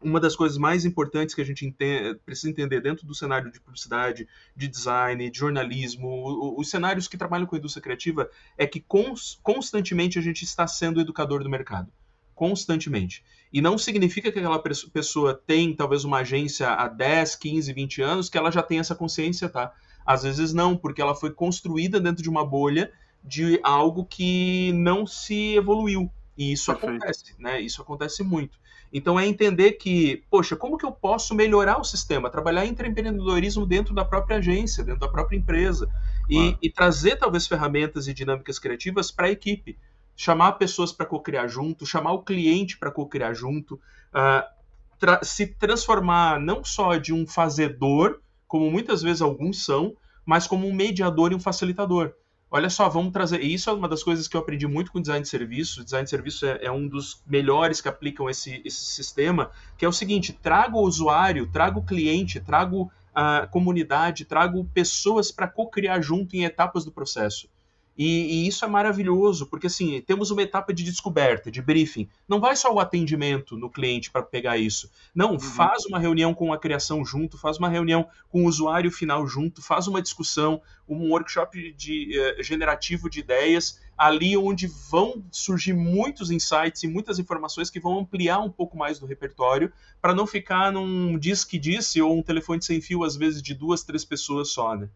[0.00, 3.60] uma das coisas mais importantes que a gente entende, precisa entender dentro do cenário de
[3.60, 8.84] publicidade, de design, de jornalismo, os cenários que trabalham com a indústria criativa, é que
[9.42, 11.90] constantemente a gente está sendo educador do mercado.
[12.34, 13.24] Constantemente.
[13.52, 18.28] E não significa que aquela pessoa tem talvez uma agência há 10, 15, 20 anos
[18.28, 19.72] que ela já tem essa consciência, tá?
[20.04, 22.92] Às vezes não, porque ela foi construída dentro de uma bolha
[23.22, 26.10] de algo que não se evoluiu.
[26.36, 26.96] E isso Perfeito.
[26.96, 27.60] acontece, né?
[27.60, 28.58] Isso acontece muito.
[28.92, 32.30] Então é entender que, poxa, como que eu posso melhorar o sistema?
[32.30, 35.88] Trabalhar empreendedorismo dentro da própria agência, dentro da própria empresa.
[36.30, 39.76] E, e trazer talvez ferramentas e dinâmicas criativas para a equipe.
[40.16, 44.44] Chamar pessoas para co-criar junto, chamar o cliente para co-criar junto, uh,
[44.98, 50.66] tra se transformar não só de um fazedor, como muitas vezes alguns são, mas como
[50.66, 52.14] um mediador e um facilitador
[52.54, 53.42] olha só, vamos trazer.
[53.42, 55.82] E isso é uma das coisas que eu aprendi muito com design de serviço.
[55.82, 59.88] Design de serviço é, é um dos melhores que aplicam esse, esse sistema, que é
[59.88, 66.00] o seguinte: trago o usuário, trago o cliente, trago a comunidade, trago pessoas para co-criar
[66.00, 67.48] junto em etapas do processo.
[67.96, 72.08] E, e, isso é maravilhoso, porque assim, temos uma etapa de descoberta, de briefing.
[72.28, 74.90] Não vai só o atendimento no cliente para pegar isso.
[75.14, 75.38] Não, uhum.
[75.38, 79.62] faz uma reunião com a criação junto, faz uma reunião com o usuário final junto,
[79.62, 86.32] faz uma discussão, um workshop de, uh, generativo de ideias, ali onde vão surgir muitos
[86.32, 90.72] insights e muitas informações que vão ampliar um pouco mais do repertório, para não ficar
[90.72, 94.50] num diz que disse ou um telefone sem fio, às vezes, de duas, três pessoas
[94.50, 94.88] só, né?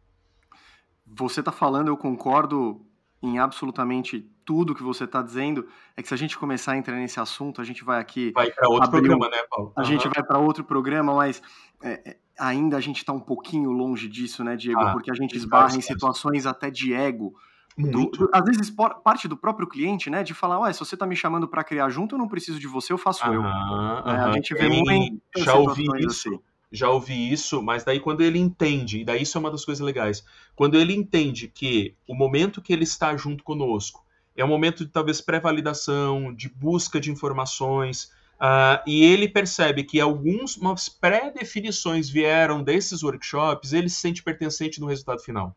[1.06, 2.84] Você está falando, eu concordo
[3.22, 6.96] em absolutamente tudo que você está dizendo, é que se a gente começar a entrar
[6.96, 8.32] nesse assunto, a gente vai aqui.
[8.34, 9.72] Vai para outro programa, né, Paulo?
[9.76, 9.86] A uhum.
[9.86, 11.42] gente vai para outro programa, mas
[11.82, 14.80] é, é, ainda a gente está um pouquinho longe disso, né, Diego?
[14.80, 17.34] Ah, Porque a gente esbarra em situações até de ego.
[17.76, 21.06] Do, do, às vezes parte do próprio cliente, né, de falar, ué, se você está
[21.06, 23.44] me chamando para criar junto, eu não preciso de você, eu faço eu.
[23.44, 26.28] É, a gente vê muito já ouvi isso.
[26.28, 29.64] Assim já ouvi isso, mas daí quando ele entende, e daí isso é uma das
[29.64, 34.04] coisas legais, quando ele entende que o momento que ele está junto conosco
[34.36, 38.04] é um momento de talvez pré-validação, de busca de informações,
[38.34, 44.86] uh, e ele percebe que algumas pré-definições vieram desses workshops, ele se sente pertencente no
[44.86, 45.56] resultado final.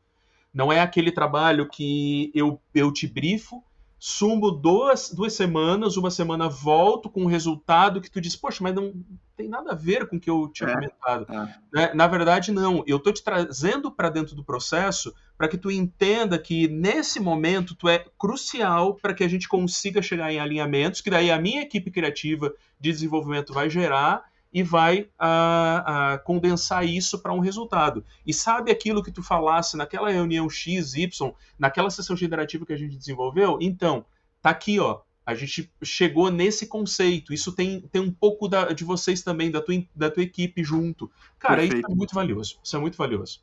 [0.54, 3.64] Não é aquele trabalho que eu, eu te brifo,
[4.00, 8.74] sumo duas, duas semanas, uma semana volto com um resultado que tu diz, poxa, mas
[8.74, 8.94] não
[9.42, 11.26] tem nada a ver com o que eu tinha é, comentado.
[11.30, 11.56] É.
[11.74, 11.94] Né?
[11.96, 12.84] Na verdade, não.
[12.86, 17.76] Eu estou te trazendo para dentro do processo para que tu entenda que nesse momento
[17.76, 21.62] tu é crucial para que a gente consiga chegar em alinhamentos, que daí a minha
[21.62, 28.06] equipe criativa de desenvolvimento vai gerar e vai a, a condensar isso para um resultado.
[28.26, 32.78] E sabe aquilo que tu falasse naquela reunião X, Y, naquela sessão generativa que a
[32.78, 33.58] gente desenvolveu?
[33.62, 34.06] Então,
[34.42, 35.00] tá aqui, ó.
[35.26, 37.34] A gente chegou nesse conceito.
[37.34, 41.12] Isso tem, tem um pouco da, de vocês também, da tua, da tua equipe junto.
[41.38, 41.86] Cara, Perfeito.
[41.86, 42.60] isso é muito valioso.
[42.64, 43.42] Isso é muito valioso.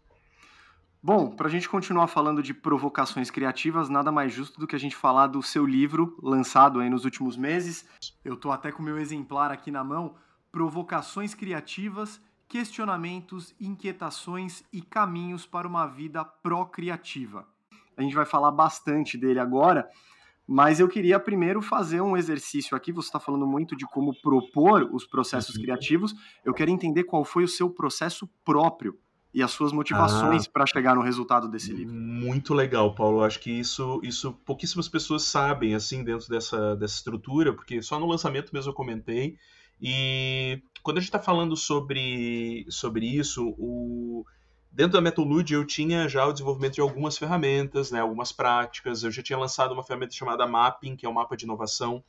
[1.00, 4.80] Bom, para a gente continuar falando de provocações criativas, nada mais justo do que a
[4.80, 7.86] gente falar do seu livro, lançado aí nos últimos meses.
[8.24, 10.16] Eu estou até com o meu exemplar aqui na mão.
[10.50, 17.46] Provocações criativas, questionamentos, inquietações e caminhos para uma vida procriativa.
[17.96, 19.88] A gente vai falar bastante dele agora,
[20.50, 22.90] mas eu queria primeiro fazer um exercício aqui.
[22.90, 25.62] Você está falando muito de como propor os processos uhum.
[25.62, 26.14] criativos.
[26.42, 28.98] Eu quero entender qual foi o seu processo próprio
[29.34, 31.94] e as suas motivações ah, para chegar no resultado desse livro.
[31.94, 33.22] Muito legal, Paulo.
[33.22, 38.06] Acho que isso, isso pouquíssimas pessoas sabem assim dentro dessa, dessa estrutura, porque só no
[38.06, 39.36] lançamento mesmo eu comentei.
[39.78, 44.24] E quando a gente está falando sobre, sobre isso, o,
[44.70, 49.02] dentro da Metolude eu tinha já o desenvolvimento de algumas ferramentas, né, algumas práticas.
[49.02, 52.02] Eu já tinha lançado uma ferramenta chamada Mapping, que é um mapa de inovação.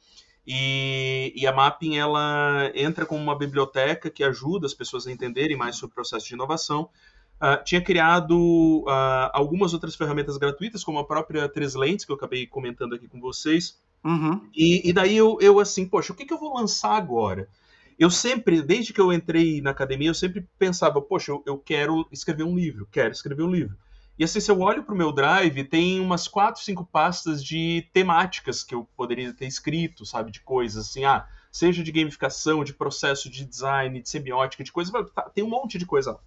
[0.47, 5.55] E, e, a Mapping ela entra como uma biblioteca que ajuda as pessoas a entenderem
[5.55, 6.89] mais sobre o processo de inovação.
[7.39, 12.15] Uh, tinha criado uh, algumas outras ferramentas gratuitas, como a própria Três Lentes, que eu
[12.15, 13.79] acabei comentando aqui com vocês.
[14.03, 14.41] Uhum.
[14.55, 17.47] E, e, daí eu, eu, assim, poxa, o que, que eu vou lançar agora?
[17.99, 22.07] Eu sempre, desde que eu entrei na academia, eu sempre pensava, poxa, eu, eu quero
[22.13, 23.77] escrever um livro, quero escrever um livro.
[24.17, 27.85] E assim, se eu olho para o meu drive, tem umas quatro, cinco pastas de
[27.91, 30.31] temáticas que eu poderia ter escrito, sabe?
[30.31, 34.93] De coisas assim, ah, seja de gamificação, de processo de design, de semiótica, de coisas.
[35.13, 36.19] Tá, tem um monte de coisa lá.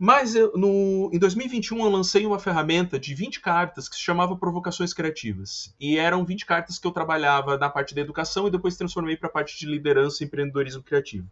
[0.00, 4.36] Mas eu, no, em 2021 eu lancei uma ferramenta de 20 cartas que se chamava
[4.36, 5.74] Provocações Criativas.
[5.80, 9.28] E eram 20 cartas que eu trabalhava na parte da educação e depois transformei para
[9.28, 11.28] a parte de liderança e empreendedorismo criativo.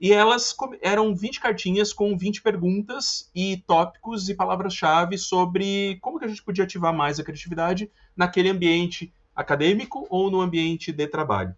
[0.00, 6.24] E elas eram 20 cartinhas com 20 perguntas e tópicos e palavras-chave sobre como que
[6.24, 11.56] a gente podia ativar mais a criatividade naquele ambiente acadêmico ou no ambiente de trabalho.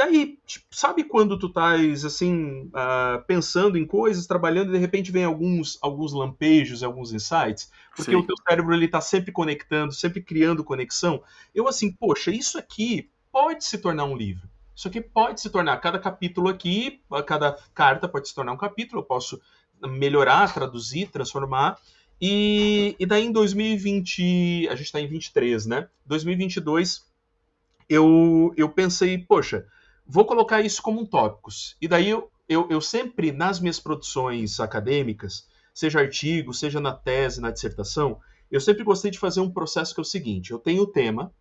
[0.00, 5.12] Daí, tipo, sabe quando tu estás assim, uh, pensando em coisas, trabalhando e de repente
[5.12, 7.70] vem alguns, alguns lampejos, alguns insights?
[7.94, 8.16] Porque Sim.
[8.16, 11.22] o teu cérebro ele tá sempre conectando, sempre criando conexão.
[11.54, 14.48] Eu assim, poxa, isso aqui pode se tornar um livro.
[14.74, 19.02] Isso aqui pode se tornar, cada capítulo aqui, cada carta pode se tornar um capítulo,
[19.02, 19.38] eu posso
[19.86, 21.78] melhorar, traduzir, transformar.
[22.18, 25.88] E, e daí em 2020, a gente está em 23, né?
[26.06, 27.04] 2022,
[27.86, 29.66] eu, eu pensei, poxa,
[30.10, 31.76] vou colocar isso como um tópicos.
[31.80, 37.40] E daí eu, eu, eu sempre, nas minhas produções acadêmicas, seja artigo, seja na tese,
[37.40, 38.18] na dissertação,
[38.50, 41.32] eu sempre gostei de fazer um processo que é o seguinte: eu tenho o tema,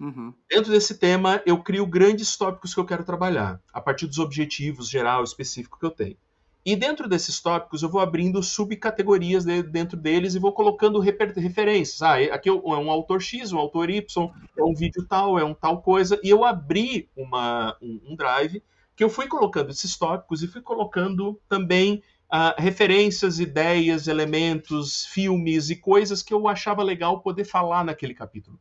[0.00, 0.32] Uhum.
[0.48, 4.88] Dentro desse tema, eu crio grandes tópicos que eu quero trabalhar, a partir dos objetivos
[4.88, 6.16] geral, específico que eu tenho.
[6.64, 11.32] E dentro desses tópicos, eu vou abrindo subcategorias de, dentro deles e vou colocando refer,
[11.32, 12.02] referências.
[12.02, 15.54] Ah, aqui é um autor X, um autor Y, é um vídeo tal, é um
[15.54, 16.20] tal coisa.
[16.22, 18.62] E eu abri uma, um, um drive
[18.94, 25.68] que eu fui colocando esses tópicos e fui colocando também Uh, referências, ideias, elementos, filmes
[25.68, 28.56] e coisas que eu achava legal poder falar naquele capítulo.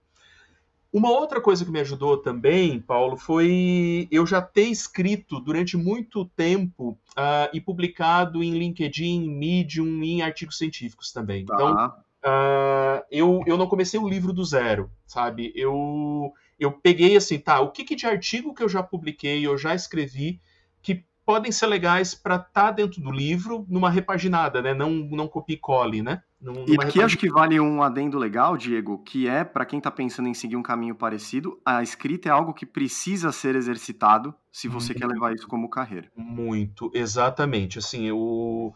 [0.91, 6.25] Uma outra coisa que me ajudou também, Paulo, foi eu já ter escrito durante muito
[6.25, 11.45] tempo uh, e publicado em LinkedIn, Medium e em artigos científicos também.
[11.45, 11.53] Tá.
[11.53, 11.87] Então,
[12.25, 15.53] uh, eu, eu não comecei o livro do zero, sabe?
[15.55, 19.59] Eu, eu peguei assim, tá, o que, que de artigo que eu já publiquei, eu
[19.59, 20.41] já escrevi,
[20.81, 24.73] que podem ser legais para estar tá dentro do livro numa repaginada, né?
[24.73, 26.23] Não, não copie e cole, né?
[26.41, 30.29] E aqui acho que vale um adendo legal, Diego, que é, para quem está pensando
[30.29, 34.93] em seguir um caminho parecido, a escrita é algo que precisa ser exercitado se você
[34.93, 36.09] quer levar isso como carreira.
[36.15, 37.77] Muito, exatamente.
[37.77, 38.73] Assim, eu...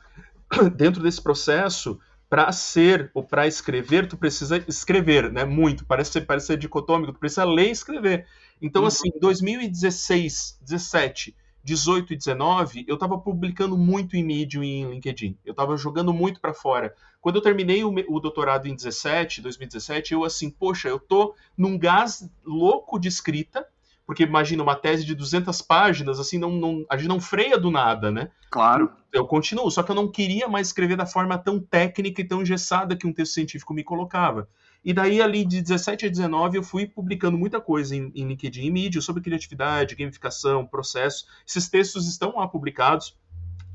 [0.75, 1.97] dentro desse processo,
[2.29, 5.45] para ser ou para escrever, tu precisa escrever, né?
[5.45, 5.85] Muito.
[5.85, 8.25] Parece ser, parece ser dicotômico, tu precisa ler e escrever.
[8.61, 8.87] Então, uhum.
[8.89, 15.37] assim, 2016, 17 18 e 19, eu estava publicando muito em Medium e em LinkedIn.
[15.45, 16.93] Eu estava jogando muito para fora.
[17.21, 21.77] Quando eu terminei o, o, doutorado em 17, 2017, eu assim, poxa, eu tô num
[21.77, 23.65] gás louco de escrita,
[24.05, 27.71] porque imagina uma tese de 200 páginas, assim, não, não, a gente não freia do
[27.71, 28.29] nada, né?
[28.51, 28.91] Claro.
[29.13, 32.41] Eu continuo, só que eu não queria mais escrever da forma tão técnica e tão
[32.41, 34.49] engessada que um texto científico me colocava.
[34.83, 38.65] E daí, ali de 17 a 19, eu fui publicando muita coisa em, em LinkedIn
[38.65, 41.25] e mídia sobre criatividade, gamificação, processo.
[41.47, 43.17] Esses textos estão lá publicados,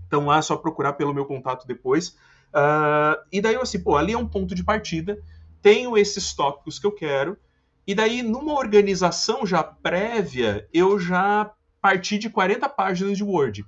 [0.04, 2.08] estão lá, é só procurar pelo meu contato depois.
[2.48, 5.18] Uh, e daí eu assim, pô, ali é um ponto de partida,
[5.62, 7.38] tenho esses tópicos que eu quero,
[7.86, 13.64] e daí numa organização já prévia, eu já parti de 40 páginas de Word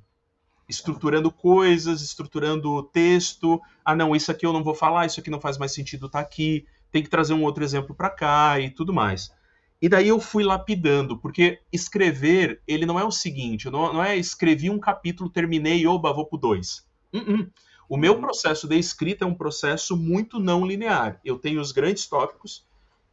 [0.71, 3.61] estruturando coisas, estruturando texto.
[3.85, 6.21] Ah, não, isso aqui eu não vou falar, isso aqui não faz mais sentido estar
[6.21, 9.33] tá aqui tem que trazer um outro exemplo para cá e tudo mais.
[9.81, 14.17] E daí eu fui lapidando, porque escrever, ele não é o seguinte, não, não é
[14.17, 16.85] escrevi um capítulo, terminei, oba, vou pro dois.
[17.13, 17.51] Uh -uh.
[17.91, 18.21] O meu uhum.
[18.21, 21.21] processo de escrita é um processo muito não linear.
[21.25, 22.65] Eu tenho os grandes tópicos,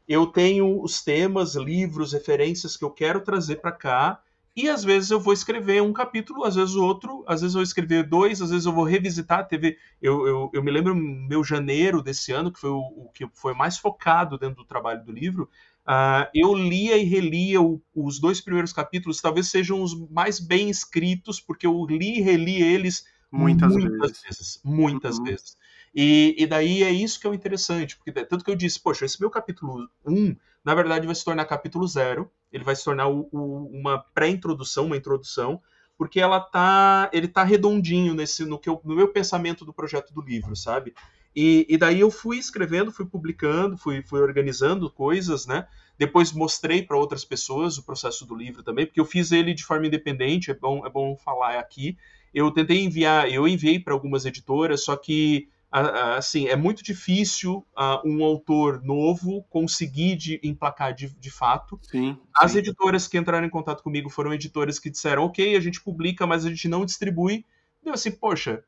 [0.08, 4.22] eu tenho os temas, livros, referências que eu quero trazer para cá,
[4.58, 7.64] e às vezes eu vou escrever um capítulo, às vezes outro, às vezes eu vou
[7.64, 9.78] escrever dois, às vezes eu vou revisitar a TV.
[10.02, 13.54] Eu, eu, eu me lembro meu janeiro desse ano, que foi o, o que foi
[13.54, 15.48] mais focado dentro do trabalho do livro,
[15.88, 20.70] Uh, eu lia e relia o, os dois primeiros capítulos, talvez sejam os mais bem
[20.70, 24.24] escritos, porque eu li e reli eles muitas, muitas vezes.
[24.24, 24.62] vezes.
[24.66, 25.24] Muitas uhum.
[25.24, 25.58] vezes.
[25.96, 29.06] E, e, daí é isso que é o interessante, porque tanto que eu disse, poxa,
[29.06, 33.08] esse meu capítulo 1, na verdade, vai se tornar capítulo 0, ele vai se tornar
[33.08, 35.62] o, o, uma pré-introdução, uma introdução,
[35.98, 40.14] porque ela tá, ele tá redondinho nesse, no, que eu, no meu pensamento do projeto
[40.14, 40.94] do livro, sabe?
[41.36, 45.68] E, e, daí eu fui escrevendo, fui publicando, fui, fui organizando coisas, né?
[45.98, 49.64] Depois mostrei para outras pessoas o processo do livro também, porque eu fiz ele de
[49.64, 51.98] forma independente, é bom, é bom falar aqui.
[52.34, 58.02] Eu tentei enviar, eu enviei para algumas editoras, só que assim é muito difícil uh,
[58.06, 61.80] um autor novo conseguir de, emplacar de, de fato.
[61.84, 62.60] Sim, As sim.
[62.60, 66.46] editoras que entraram em contato comigo foram editoras que disseram, ok, a gente publica, mas
[66.46, 67.46] a gente não distribui.
[67.84, 68.64] Eu assim, poxa,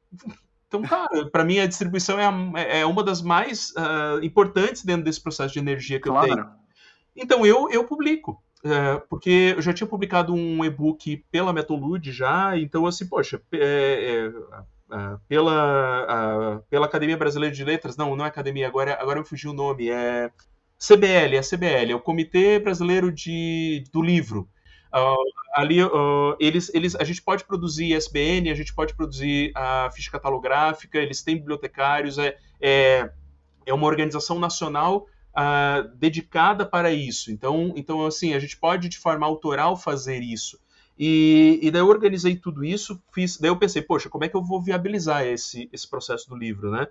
[0.68, 5.04] então, cara, para mim a distribuição é, a, é, uma das mais uh, importantes dentro
[5.04, 6.30] desse processo de energia que claro.
[6.30, 6.50] eu tenho.
[7.16, 8.42] Então, eu, eu publico.
[8.64, 13.58] Uh, porque eu já tinha publicado um e-book pela Metolude já, então assim, poxa, é,
[13.58, 14.34] é,
[15.28, 19.54] pela, pela Academia Brasileira de Letras, não, não é Academia, agora, agora me fugiu o
[19.54, 20.32] nome, é
[20.80, 24.48] CBL, é CBL, é o Comitê Brasileiro de, do Livro.
[24.94, 29.90] Uh, ali uh, eles, eles, a gente pode produzir ISBN, a gente pode produzir a
[29.92, 33.12] ficha catalográfica, eles têm bibliotecários, é, é,
[33.66, 35.06] é uma organização nacional
[35.38, 37.30] uh, dedicada para isso.
[37.30, 40.58] Então, então, assim, a gente pode de forma autoral fazer isso.
[41.00, 44.36] E, e daí eu organizei tudo isso, fiz, daí eu pensei, poxa, como é que
[44.36, 46.88] eu vou viabilizar esse, esse processo do livro, né?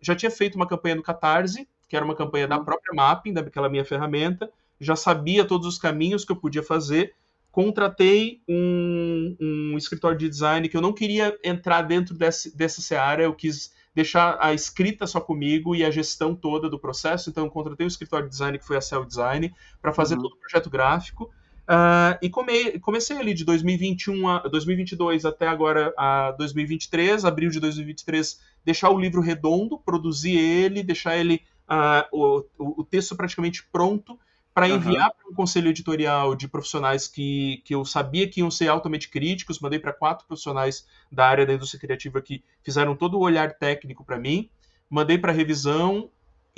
[0.00, 2.64] já tinha feito uma campanha no Catarse, que era uma campanha da uhum.
[2.64, 7.14] própria Mapping, daquela minha ferramenta, já sabia todos os caminhos que eu podia fazer.
[7.50, 13.22] Contratei um, um escritório de design que eu não queria entrar dentro desse, dessa seara,
[13.22, 17.30] eu quis deixar a escrita só comigo e a gestão toda do processo.
[17.30, 20.22] Então, eu contratei um escritório de design que foi a Cell Design para fazer uhum.
[20.22, 21.32] todo o projeto gráfico.
[21.68, 27.60] Uh, e come, comecei ali de 2021 a 2022 até agora a 2023, abril de
[27.60, 34.18] 2023, deixar o livro redondo, produzir ele, deixar ele uh, o, o, texto praticamente pronto
[34.54, 35.14] para enviar uhum.
[35.14, 39.60] para um conselho editorial de profissionais que, que eu sabia que iam ser altamente críticos.
[39.60, 44.02] Mandei para quatro profissionais da área da indústria criativa que fizeram todo o olhar técnico
[44.04, 44.48] para mim.
[44.88, 46.08] Mandei para revisão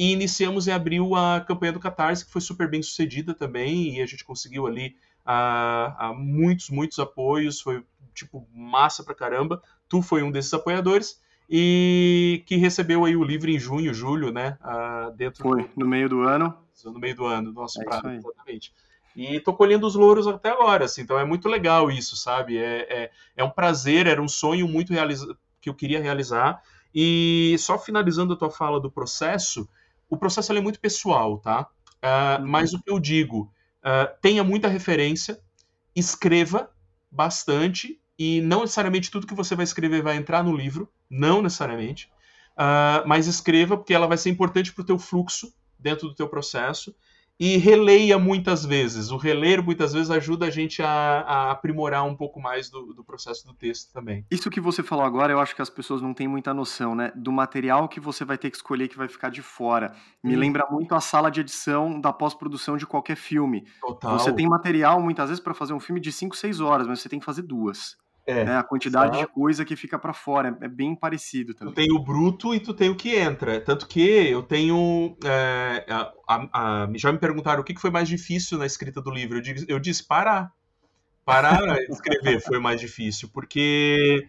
[0.00, 4.00] e iniciamos em abril a campanha do Catarse, que foi super bem sucedida também, e
[4.00, 7.84] a gente conseguiu ali a, a muitos, muitos apoios, foi
[8.14, 9.62] tipo massa pra caramba.
[9.90, 14.56] Tu foi um desses apoiadores e que recebeu aí o livro em junho, julho, né?
[14.62, 15.70] Uh, dentro Foi, do...
[15.76, 16.56] no meio do ano.
[16.82, 18.72] No meio do ano, nosso é prato, exatamente.
[19.14, 22.56] E tô colhendo os louros até agora, assim, então é muito legal isso, sabe?
[22.56, 25.36] É, é, é um prazer, era um sonho muito realiza...
[25.60, 26.62] que eu queria realizar.
[26.94, 29.68] E só finalizando a tua fala do processo,
[30.10, 31.68] o processo é muito pessoal, tá?
[32.02, 32.48] Uh, uhum.
[32.48, 35.40] Mas o que eu digo, uh, tenha muita referência,
[35.94, 36.70] escreva
[37.10, 42.10] bastante, e não necessariamente tudo que você vai escrever vai entrar no livro, não necessariamente,
[42.52, 46.28] uh, mas escreva porque ela vai ser importante para o teu fluxo dentro do teu
[46.28, 46.94] processo
[47.40, 49.10] e releia muitas vezes.
[49.10, 50.88] O reler muitas vezes ajuda a gente a,
[51.20, 54.26] a aprimorar um pouco mais do, do, processo do texto também.
[54.30, 57.10] Isso que você falou agora, eu acho que as pessoas não têm muita noção, né?
[57.16, 59.94] Do material que você vai ter que escolher que vai ficar de fora.
[60.22, 60.38] Me hum.
[60.38, 63.64] lembra muito a sala de edição da pós-produção de qualquer filme.
[63.80, 64.18] Total.
[64.18, 67.08] Você tem material muitas vezes para fazer um filme de 5, 6 horas, mas você
[67.08, 67.96] tem que fazer duas.
[68.26, 68.56] É, né?
[68.56, 71.74] A quantidade de coisa que fica para fora é, é, bem parecido também.
[71.74, 73.60] Tu tem o bruto e tu tem o que entra.
[73.60, 75.16] Tanto que eu tenho.
[75.24, 79.10] É, a, a, a, já me perguntaram o que foi mais difícil na escrita do
[79.10, 79.38] livro.
[79.38, 80.52] Eu, digo, eu disse parar.
[81.24, 84.28] Parar de escrever foi mais difícil, porque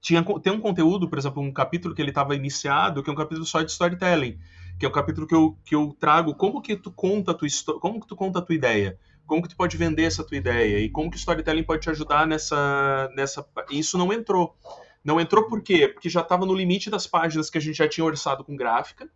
[0.00, 3.16] tinha, tem um conteúdo, por exemplo, um capítulo que ele estava iniciado, que é um
[3.16, 4.38] capítulo só de storytelling,
[4.78, 7.48] que é um capítulo que eu, que eu trago como que tu conta a tua,
[7.80, 10.78] como que tu conta a tua ideia como que tu pode vender essa tua ideia
[10.78, 14.56] e como que o storytelling pode te ajudar nessa nessa isso não entrou
[15.04, 17.88] não entrou por quê porque já estava no limite das páginas que a gente já
[17.88, 19.08] tinha orçado com gráfica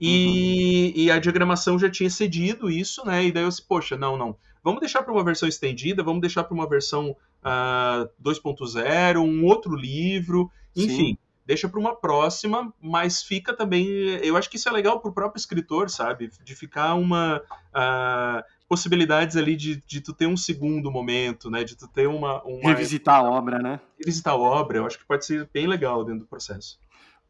[0.00, 1.02] e, uhum.
[1.02, 4.36] e a diagramação já tinha cedido isso né e daí eu disse, poxa não não
[4.62, 9.44] vamos deixar para uma versão estendida vamos deixar para uma versão uh, ah, 2.0 um
[9.44, 13.86] outro livro enfim Sim deixa para uma próxima, mas fica também.
[14.22, 16.30] Eu acho que isso é legal para o próprio escritor, sabe?
[16.42, 17.42] De ficar uma.
[17.74, 18.42] Uh,
[18.72, 21.62] possibilidades ali de, de tu ter um segundo momento, né?
[21.62, 22.42] De tu ter uma.
[22.42, 22.70] uma...
[22.70, 23.78] Revisitar a obra, né?
[23.98, 26.78] Revisitar a obra, eu acho que pode ser bem legal dentro do processo.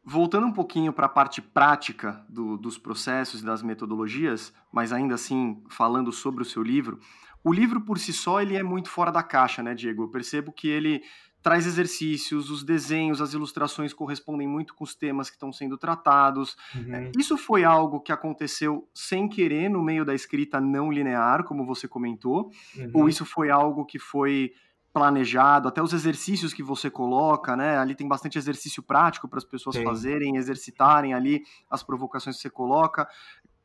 [0.05, 5.15] Voltando um pouquinho para a parte prática do, dos processos e das metodologias, mas ainda
[5.15, 6.97] assim falando sobre o seu livro,
[7.43, 10.03] o livro por si só ele é muito fora da caixa, né, Diego?
[10.03, 11.01] Eu percebo que ele
[11.43, 16.55] traz exercícios, os desenhos, as ilustrações correspondem muito com os temas que estão sendo tratados.
[16.73, 17.11] Uhum.
[17.17, 21.85] Isso foi algo que aconteceu sem querer no meio da escrita não linear, como você
[21.85, 22.91] comentou, uhum.
[22.93, 24.53] ou isso foi algo que foi
[24.93, 27.77] planejado, até os exercícios que você coloca, né?
[27.77, 29.83] Ali tem bastante exercício prático para as pessoas Sim.
[29.83, 33.07] fazerem, exercitarem ali as provocações que você coloca.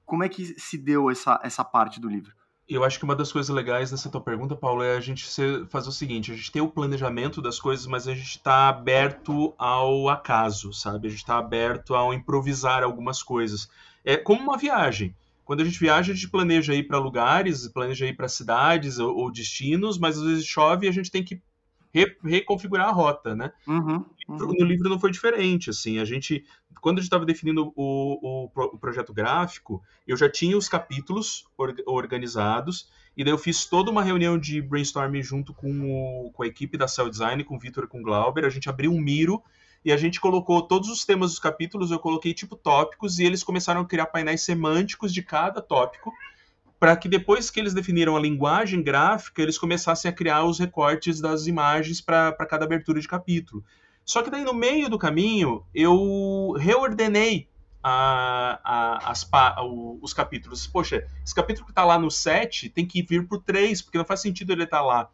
[0.07, 2.35] Como é que se deu essa, essa parte do livro?
[2.69, 5.25] Eu acho que uma das coisas legais dessa tua pergunta, Paulo, é a gente
[5.69, 9.55] fazer o seguinte: a gente tem o planejamento das coisas, mas a gente está aberto
[9.57, 11.07] ao acaso, sabe?
[11.07, 13.71] A gente está aberto ao improvisar algumas coisas.
[14.05, 15.15] É como uma viagem.
[15.47, 19.17] Quando a gente viaja, a gente planeja ir para lugares, planeja ir para cidades ou,
[19.17, 21.41] ou, destinos, mas às vezes chove e a gente tem que
[21.91, 23.51] re, reconfigurar a rota, né?
[23.67, 24.55] Uhum, uhum.
[24.59, 26.45] No livro não foi diferente, assim, a gente,
[26.81, 31.47] quando a gente estava definindo o, o, o, projeto gráfico, eu já tinha os capítulos
[31.57, 36.43] or, organizados, e daí eu fiz toda uma reunião de brainstorming junto com, o, com
[36.43, 38.93] a equipe da Cell Design, com o Vitor e com o Glauber, a gente abriu
[38.93, 39.43] um Miro,
[39.85, 43.43] e a gente colocou todos os temas dos capítulos, eu coloquei tipo tópicos, e eles
[43.43, 46.13] começaram a criar painéis semânticos de cada tópico,
[46.79, 51.21] para que depois que eles definiram a linguagem gráfica, eles começassem a criar os recortes
[51.21, 53.65] das imagens para cada abertura de capítulo.
[54.09, 57.47] Só que daí no meio do caminho eu reordenei
[57.83, 59.63] a, a, as, a,
[60.01, 60.67] os capítulos.
[60.67, 63.99] Poxa, esse capítulo que está lá no 7 tem que vir para o 3, porque
[63.99, 65.11] não faz sentido ele estar tá lá.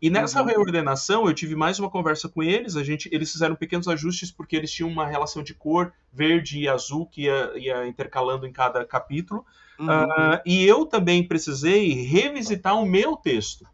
[0.00, 0.46] E nessa uhum.
[0.46, 2.74] reordenação, eu tive mais uma conversa com eles.
[2.74, 6.68] A gente, eles fizeram pequenos ajustes porque eles tinham uma relação de cor verde e
[6.68, 9.44] azul que ia, ia intercalando em cada capítulo.
[9.78, 9.88] Uhum.
[9.88, 13.66] Uh, e eu também precisei revisitar o meu texto,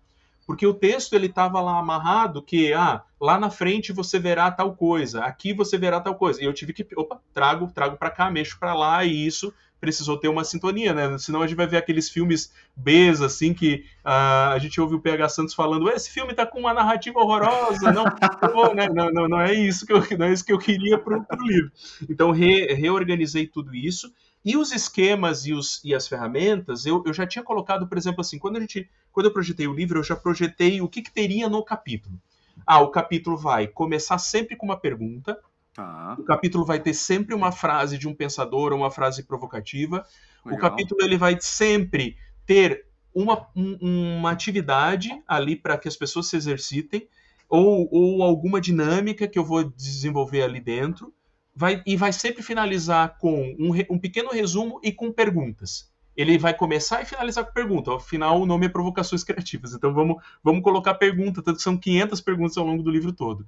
[0.46, 4.74] porque o texto ele estava lá amarrado que ah, lá na frente você verá tal
[4.74, 6.42] coisa, aqui você verá tal coisa.
[6.42, 9.52] E eu tive que, opa, trago, trago para cá, mexo para lá e isso
[9.84, 11.18] precisou ter uma sintonia, né?
[11.18, 15.00] Senão a gente vai ver aqueles filmes Bs, assim, que uh, a gente ouve o
[15.00, 18.88] PH Santos falando, esse filme tá com uma narrativa horrorosa, não, não, né?
[18.88, 21.46] não, não, não, é isso que eu, não é isso que eu queria pro, pro
[21.46, 21.70] livro.
[22.08, 24.10] Então, re, reorganizei tudo isso,
[24.44, 28.20] e os esquemas e, os, e as ferramentas, eu, eu já tinha colocado, por exemplo,
[28.20, 31.12] assim, quando a gente, quando eu projetei o livro, eu já projetei o que, que
[31.12, 32.20] teria no capítulo.
[32.66, 35.38] Ah, o capítulo vai começar sempre com uma pergunta,
[35.74, 36.14] Tá.
[36.16, 40.06] O capítulo vai ter sempre uma frase de um pensador ou uma frase provocativa.
[40.44, 40.58] Legal.
[40.58, 42.16] O capítulo ele vai sempre
[42.46, 47.08] ter uma, um, uma atividade ali para que as pessoas se exercitem
[47.48, 51.12] ou, ou alguma dinâmica que eu vou desenvolver ali dentro.
[51.54, 56.54] Vai, e vai sempre finalizar com um, um pequeno resumo e com perguntas ele vai
[56.54, 57.94] começar e finalizar com pergunta.
[57.94, 59.74] Afinal, o nome é Provocações Criativas.
[59.74, 63.40] Então vamos, vamos colocar pergunta, tanto que são 500 perguntas ao longo do livro todo.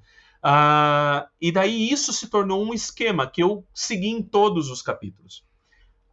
[0.45, 5.45] Uh, e daí isso se tornou um esquema que eu segui em todos os capítulos.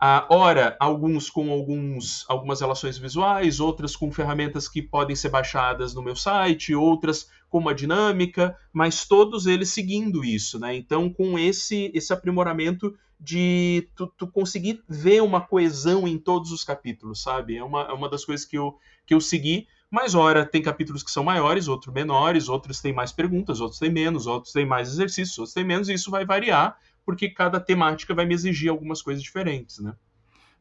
[0.03, 5.93] Uh, ora, alguns com alguns, algumas relações visuais, outras com ferramentas que podem ser baixadas
[5.93, 10.75] no meu site, outras com uma dinâmica, mas todos eles seguindo isso, né?
[10.75, 16.65] Então, com esse, esse aprimoramento de tu, tu, conseguir ver uma coesão em todos os
[16.65, 17.55] capítulos, sabe?
[17.55, 21.01] É uma, é uma das coisas que eu, que eu segui, mas, ora, tem capítulos
[21.01, 24.89] que são maiores, outros menores, outros têm mais perguntas, outros têm menos, outros têm mais
[24.89, 29.01] exercícios, outros têm menos, e isso vai variar, porque cada temática vai me exigir algumas
[29.01, 29.95] coisas diferentes, né?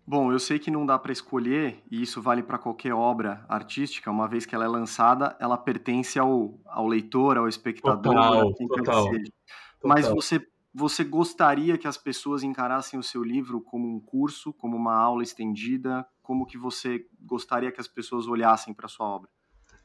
[0.04, 4.10] Bom, eu sei que não dá para escolher, e isso vale para qualquer obra artística,
[4.10, 8.66] uma vez que ela é lançada, ela pertence ao, ao leitor, ao espectador, total, quem
[8.66, 9.32] total, que seja.
[9.84, 14.76] Mas você, você gostaria que as pessoas encarassem o seu livro como um curso, como
[14.76, 19.30] uma aula estendida, como que você gostaria que as pessoas olhassem para sua obra?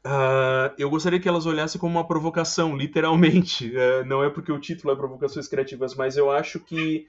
[0.07, 3.69] Uh, eu gostaria que elas olhassem como uma provocação, literalmente.
[3.75, 7.07] Uh, não é porque o título é Provocações Criativas, mas eu acho que,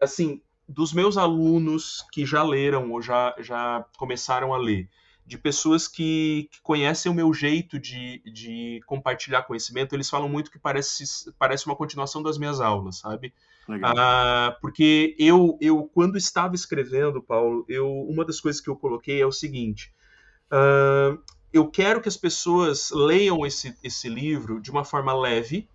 [0.00, 4.88] assim, dos meus alunos que já leram ou já, já começaram a ler,
[5.26, 10.50] de pessoas que, que conhecem o meu jeito de, de compartilhar conhecimento, eles falam muito
[10.50, 11.04] que parece,
[11.38, 13.34] parece uma continuação das minhas aulas, sabe?
[13.84, 19.20] Ah, porque eu, eu, quando estava escrevendo, Paulo, eu, uma das coisas que eu coloquei
[19.20, 19.92] é o seguinte:
[20.50, 21.22] uh,
[21.52, 25.68] eu quero que as pessoas leiam esse, esse livro de uma forma leve.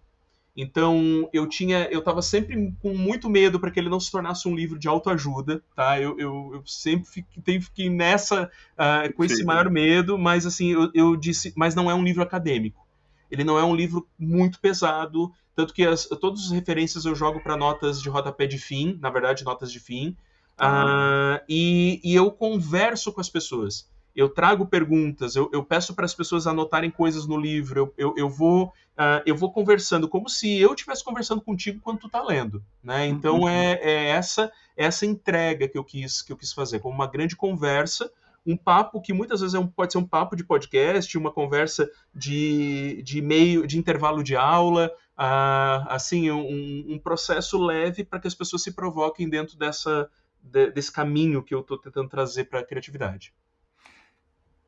[0.58, 4.48] Então eu tinha, eu estava sempre com muito medo para que ele não se tornasse
[4.48, 6.00] um livro de autoajuda, tá?
[6.00, 10.90] Eu, eu, eu sempre fiquei, fiquei nessa uh, com esse maior medo, mas assim eu,
[10.94, 12.86] eu disse, mas não é um livro acadêmico.
[13.30, 17.42] Ele não é um livro muito pesado, tanto que as, todas as referências eu jogo
[17.42, 20.16] para notas de rodapé de fim, na verdade, notas de fim.
[20.62, 21.36] Uhum.
[21.36, 23.90] Uh, e, e, eu converso com as pessoas.
[24.16, 28.14] Eu trago perguntas, eu, eu peço para as pessoas anotarem coisas no livro, eu, eu,
[28.18, 32.24] eu vou, uh, eu vou conversando como se eu estivesse conversando contigo quando tu está
[32.24, 33.06] lendo, né?
[33.06, 33.50] Então uhum.
[33.50, 37.36] é, é, essa essa entrega que eu quis que eu quis fazer, como uma grande
[37.36, 38.10] conversa,
[38.46, 41.90] um papo que muitas vezes é um, pode ser um papo de podcast, uma conversa
[42.14, 48.28] de, de meio de intervalo de aula, uh, assim um, um processo leve para que
[48.28, 50.10] as pessoas se provoquem dentro dessa
[50.42, 53.34] de, desse caminho que eu estou tentando trazer para a criatividade.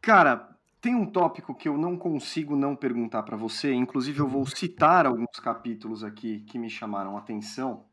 [0.07, 4.45] Cara, tem um tópico que eu não consigo não perguntar para você, inclusive eu vou
[4.45, 7.83] citar alguns capítulos aqui que me chamaram a atenção,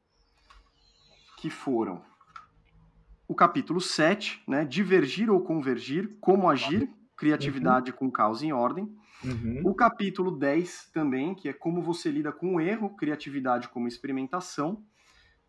[1.38, 2.00] que foram
[3.26, 7.96] o capítulo 7, né, divergir ou convergir, como agir, criatividade uhum.
[7.96, 8.96] com causa em ordem.
[9.24, 9.62] Uhum.
[9.64, 14.84] O capítulo 10 também, que é como você lida com o erro, criatividade como experimentação.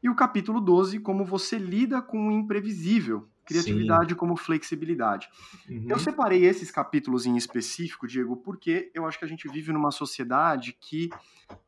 [0.02, 4.16] E o capítulo 12, como você lida com o imprevisível, criatividade Sim.
[4.16, 5.30] como flexibilidade.
[5.70, 5.86] Uhum.
[5.90, 9.92] Eu separei esses capítulos em específico, Diego, porque eu acho que a gente vive numa
[9.92, 11.10] sociedade que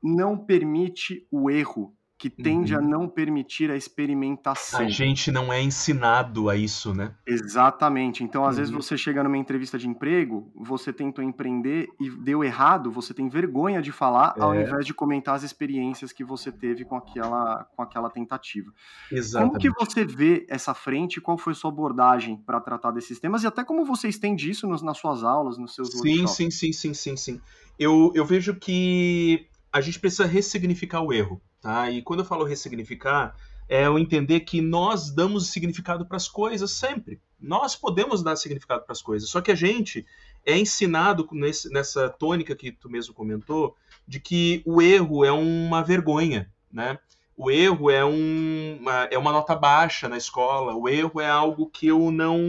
[0.02, 2.80] não permite o erro que tende uhum.
[2.80, 4.80] a não permitir a experimentação.
[4.80, 7.14] A gente não é ensinado a isso, né?
[7.28, 8.24] Exatamente.
[8.24, 8.62] Então, às uhum.
[8.62, 13.30] vezes, você chega numa entrevista de emprego, você tentou empreender e deu errado, você tem
[13.30, 14.42] vergonha de falar, é.
[14.42, 18.74] ao invés de comentar as experiências que você teve com aquela, com aquela tentativa.
[19.12, 19.70] Exatamente.
[19.70, 21.22] Como que você vê essa frente?
[21.22, 23.44] Qual foi a sua abordagem para tratar desses temas?
[23.44, 26.32] E até como você estende isso nos, nas suas aulas, nos seus sim, workshops?
[26.36, 27.42] Sim, sim, sim, sim, sim.
[27.78, 31.40] Eu, eu vejo que a gente precisa ressignificar o erro.
[31.62, 31.90] Tá?
[31.90, 33.36] E quando eu falo ressignificar,
[33.70, 37.20] é eu entender que nós damos significado para as coisas sempre.
[37.40, 40.06] Nós podemos dar significado para as coisas, só que a gente
[40.46, 43.76] é ensinado nesse, nessa tônica que tu mesmo comentou,
[44.08, 46.98] de que o erro é uma vergonha, né?
[47.36, 51.70] O erro é, um, uma, é uma nota baixa na escola, o erro é algo
[51.70, 52.40] que eu não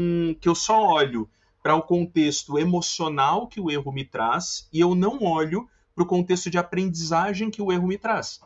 [0.41, 1.29] que eu só olho
[1.63, 6.07] para o contexto emocional que o erro me traz e eu não olho para o
[6.07, 8.41] contexto de aprendizagem que o erro me traz.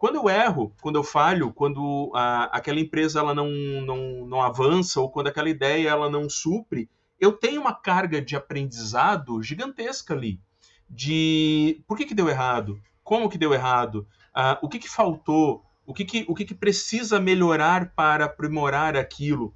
[0.00, 4.98] Quando eu erro, quando eu falho, quando a, aquela empresa ela não, não, não avança
[4.98, 6.88] ou quando aquela ideia ela não supre,
[7.20, 10.40] eu tenho uma carga de aprendizado gigantesca ali.
[10.88, 12.80] De por que, que deu errado?
[13.04, 14.08] Como que deu errado?
[14.34, 15.66] Uh, o que, que faltou?
[15.84, 19.54] O, que, que, o que, que precisa melhorar para aprimorar aquilo?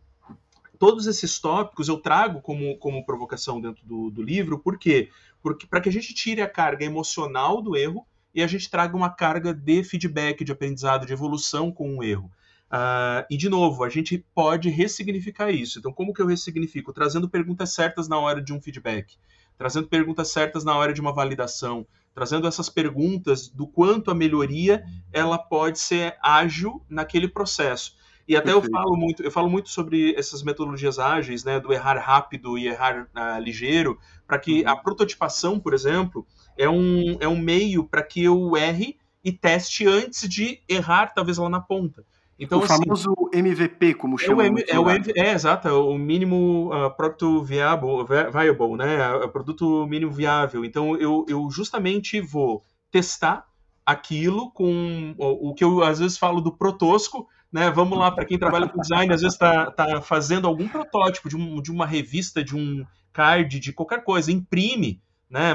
[0.78, 5.08] Todos esses tópicos eu trago como, como provocação dentro do, do livro, por quê?
[5.42, 8.96] Porque para que a gente tire a carga emocional do erro e a gente traga
[8.96, 12.30] uma carga de feedback, de aprendizado, de evolução com o erro.
[12.66, 15.78] Uh, e, de novo, a gente pode ressignificar isso.
[15.78, 16.92] Então, como que eu ressignifico?
[16.92, 19.14] Trazendo perguntas certas na hora de um feedback,
[19.56, 24.84] trazendo perguntas certas na hora de uma validação, trazendo essas perguntas do quanto a melhoria
[25.12, 27.96] ela pode ser ágil naquele processo.
[28.26, 28.74] E até Perfeito.
[28.74, 32.66] eu falo muito, eu falo muito sobre essas metodologias ágeis, né, do errar rápido e
[32.66, 34.70] errar uh, ligeiro, para que uhum.
[34.70, 36.26] a prototipação, por exemplo,
[36.56, 41.38] é um, é um meio para que eu erre e teste antes de errar, talvez
[41.38, 42.04] lá na ponta.
[42.38, 44.44] Então, o assim, famoso MVP, como chama.
[44.44, 48.96] É, o, M, é, o é exato, é o mínimo uh, product viable, viable, né?
[48.96, 50.64] É o produto mínimo viável.
[50.64, 53.46] Então, eu, eu justamente vou testar
[53.86, 57.70] aquilo com o, o que eu às vezes falo do protosco, né?
[57.70, 61.36] Vamos lá, para quem trabalha com design, às vezes está tá fazendo algum protótipo de,
[61.36, 65.00] um, de uma revista, de um card, de qualquer coisa, imprime,
[65.34, 65.52] né?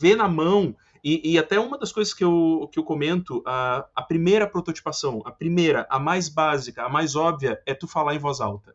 [0.00, 0.74] Vê na mão.
[1.04, 5.22] E, e, até uma das coisas que eu, que eu comento, a, a primeira prototipação,
[5.24, 8.74] a primeira, a mais básica, a mais óbvia, é tu falar em voz alta.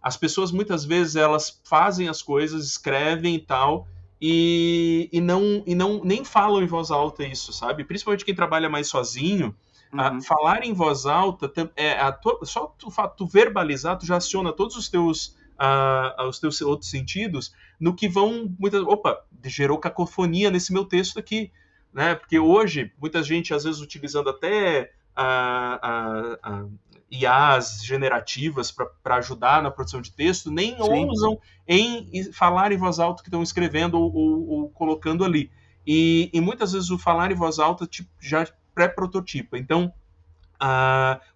[0.00, 3.88] As pessoas muitas vezes elas fazem as coisas, escrevem e tal,
[4.20, 7.84] e, e, não, e não nem falam em voz alta isso, sabe?
[7.84, 9.54] Principalmente quem trabalha mais sozinho,
[9.92, 10.22] uhum.
[10.22, 14.88] falar em voz alta, é, tua, só tu, tu verbalizar, tu já aciona todos os
[14.88, 20.84] teus uh, os teus outros sentidos no que vão muitas opa gerou cacofonia nesse meu
[20.84, 21.52] texto aqui
[21.96, 22.14] né?
[22.14, 26.66] Porque hoje muita gente às vezes utilizando até a, a, a
[27.10, 30.82] IAs generativas para ajudar na produção de texto nem Sim.
[30.82, 35.50] ousam em falar em voz alta que estão escrevendo ou, ou, ou colocando ali.
[35.86, 39.56] E, e, muitas vezes o falar em voz alta tipo, já pré-prototipa.
[39.56, 39.90] Então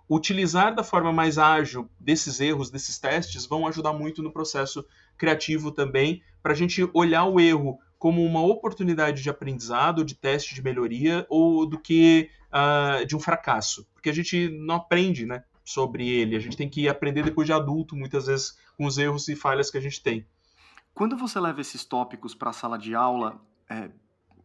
[0.08, 4.84] utilizar da forma mais ágil desses erros, desses testes, vão ajudar muito no processo
[5.16, 10.54] criativo também, para a gente olhar o erro como uma oportunidade de aprendizado, de teste
[10.54, 13.86] de melhoria, ou do que uh, de um fracasso.
[13.92, 17.52] Porque a gente não aprende né, sobre ele, a gente tem que aprender depois de
[17.52, 20.26] adulto, muitas vezes, com os erros e falhas que a gente tem.
[20.94, 23.90] Quando você leva esses tópicos para a sala de aula, é,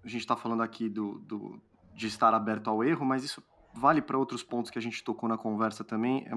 [0.03, 1.61] a gente está falando aqui do, do,
[1.95, 3.41] de estar aberto ao erro, mas isso
[3.73, 6.25] vale para outros pontos que a gente tocou na conversa também.
[6.27, 6.35] É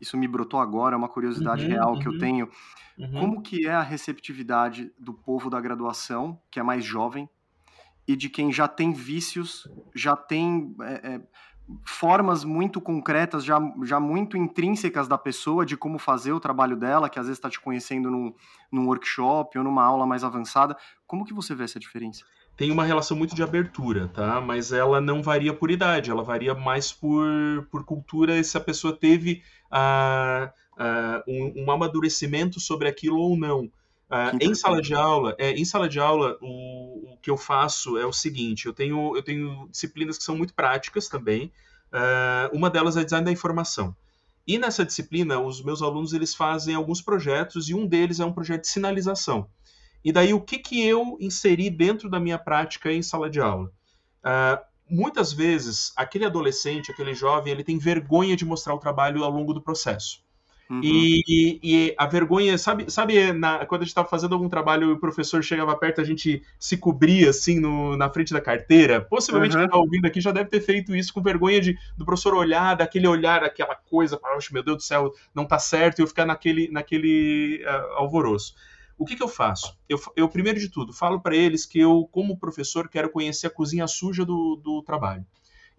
[0.00, 1.98] isso me brotou agora, é uma curiosidade uhum, real uhum.
[1.98, 2.18] que eu uhum.
[2.18, 2.50] tenho.
[2.98, 3.20] Uhum.
[3.20, 7.28] Como que é a receptividade do povo da graduação, que é mais jovem,
[8.06, 11.20] e de quem já tem vícios, já tem é, é,
[11.84, 17.10] formas muito concretas, já, já muito intrínsecas da pessoa de como fazer o trabalho dela,
[17.10, 18.34] que às vezes está te conhecendo num,
[18.72, 20.76] num workshop ou numa aula mais avançada.
[21.06, 22.24] Como que você vê essa diferença?
[22.56, 24.40] Tem uma relação muito de abertura, tá?
[24.40, 27.24] Mas ela não varia por idade, ela varia mais por,
[27.70, 29.42] por cultura, se a pessoa teve
[29.72, 30.48] uh,
[30.78, 33.70] uh, um, um amadurecimento sobre aquilo ou não.
[34.10, 37.98] Uh, em sala de aula, é, em sala de aula, o, o, que eu faço
[37.98, 41.52] é o seguinte: eu tenho, eu tenho disciplinas que são muito práticas também.
[41.92, 43.94] Uh, uma delas é design da informação.
[44.46, 48.32] E nessa disciplina, os meus alunos eles fazem alguns projetos e um deles é um
[48.32, 49.46] projeto de sinalização.
[50.02, 53.70] E daí o que, que eu inseri dentro da minha prática em sala de aula?
[54.24, 59.30] Uh, muitas vezes aquele adolescente, aquele jovem, ele tem vergonha de mostrar o trabalho ao
[59.30, 60.22] longo do processo.
[60.70, 60.80] Uhum.
[60.84, 64.92] E, e, a vergonha, sabe, sabe na, quando a gente estava fazendo algum trabalho e
[64.92, 69.00] o professor chegava perto, a gente se cobria assim no, na frente da carteira?
[69.00, 69.60] Possivelmente uhum.
[69.60, 72.76] quem está ouvindo aqui já deve ter feito isso com vergonha de, do professor olhar,
[72.76, 76.26] daquele olhar, aquela coisa, poxa, meu Deus do céu, não tá certo, e eu ficar
[76.26, 78.54] naquele, naquele uh, alvoroço.
[78.98, 79.78] O que, que eu faço?
[79.88, 83.50] Eu, eu, primeiro de tudo, falo para eles que eu, como professor, quero conhecer a
[83.50, 85.24] cozinha suja do, do trabalho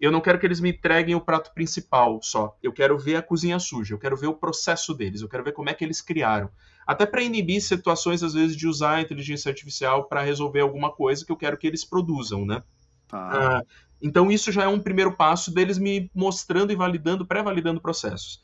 [0.00, 2.56] eu não quero que eles me entreguem o prato principal só.
[2.62, 5.52] Eu quero ver a cozinha suja, eu quero ver o processo deles, eu quero ver
[5.52, 6.48] como é que eles criaram.
[6.86, 11.24] Até para inibir situações, às vezes, de usar a inteligência artificial para resolver alguma coisa
[11.24, 12.62] que eu quero que eles produzam, né?
[13.06, 13.58] Tá.
[13.58, 13.64] Ah,
[14.00, 18.40] então, isso já é um primeiro passo deles me mostrando e validando, pré-validando processos.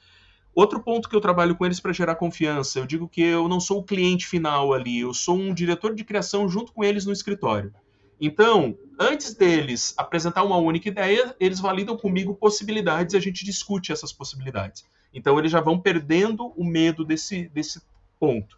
[0.57, 3.61] Outro ponto que eu trabalho com eles para gerar confiança, eu digo que eu não
[3.61, 7.13] sou o cliente final ali, eu sou um diretor de criação junto com eles no
[7.13, 7.75] escritório.
[8.19, 13.93] Então, antes deles apresentar uma única ideia, eles validam comigo possibilidades e a gente discute
[13.93, 14.83] essas possibilidades.
[15.13, 17.83] Então, eles já vão perdendo o medo desse, desse
[18.19, 18.57] ponto.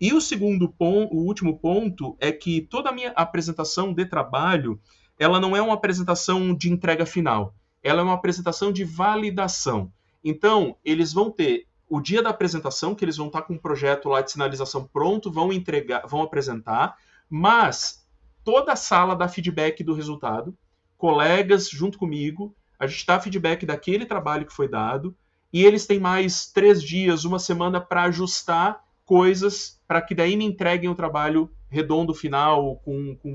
[0.00, 4.80] E o segundo ponto, o último ponto, é que toda a minha apresentação de trabalho,
[5.18, 9.92] ela não é uma apresentação de entrega final, ela é uma apresentação de validação.
[10.22, 14.08] Então, eles vão ter o dia da apresentação, que eles vão estar com um projeto
[14.08, 16.96] lá de sinalização pronto, vão entregar, vão apresentar,
[17.28, 18.06] mas
[18.44, 20.56] toda a sala dá feedback do resultado,
[20.96, 25.16] colegas junto comigo, a gente dá feedback daquele trabalho que foi dado,
[25.52, 30.44] e eles têm mais três dias, uma semana para ajustar coisas para que daí me
[30.44, 33.30] entreguem o trabalho redondo final, com, com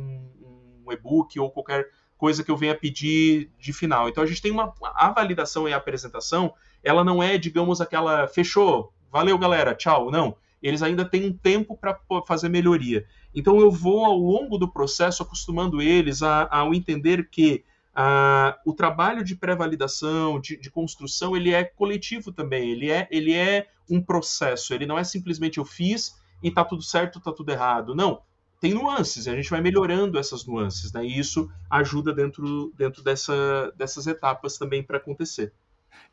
[0.85, 4.07] um e-book ou qualquer coisa que eu venha pedir de final.
[4.07, 6.53] Então a gente tem uma a validação e a apresentação,
[6.85, 10.37] ela não é, digamos, aquela fechou, valeu galera, tchau, não.
[10.61, 13.05] Eles ainda têm um tempo para fazer melhoria.
[13.33, 17.63] Então eu vou ao longo do processo acostumando eles a, ao entender que
[17.93, 22.71] a, o trabalho de pré-validação, de, de, construção, ele é coletivo também.
[22.71, 24.73] Ele é, ele é um processo.
[24.73, 27.95] Ele não é simplesmente eu fiz e tá tudo certo, tá tudo errado.
[27.95, 28.21] Não.
[28.59, 31.05] Tem nuances, a gente vai melhorando essas nuances, né?
[31.05, 35.53] E isso ajuda dentro, dentro dessa, dessas etapas também para acontecer.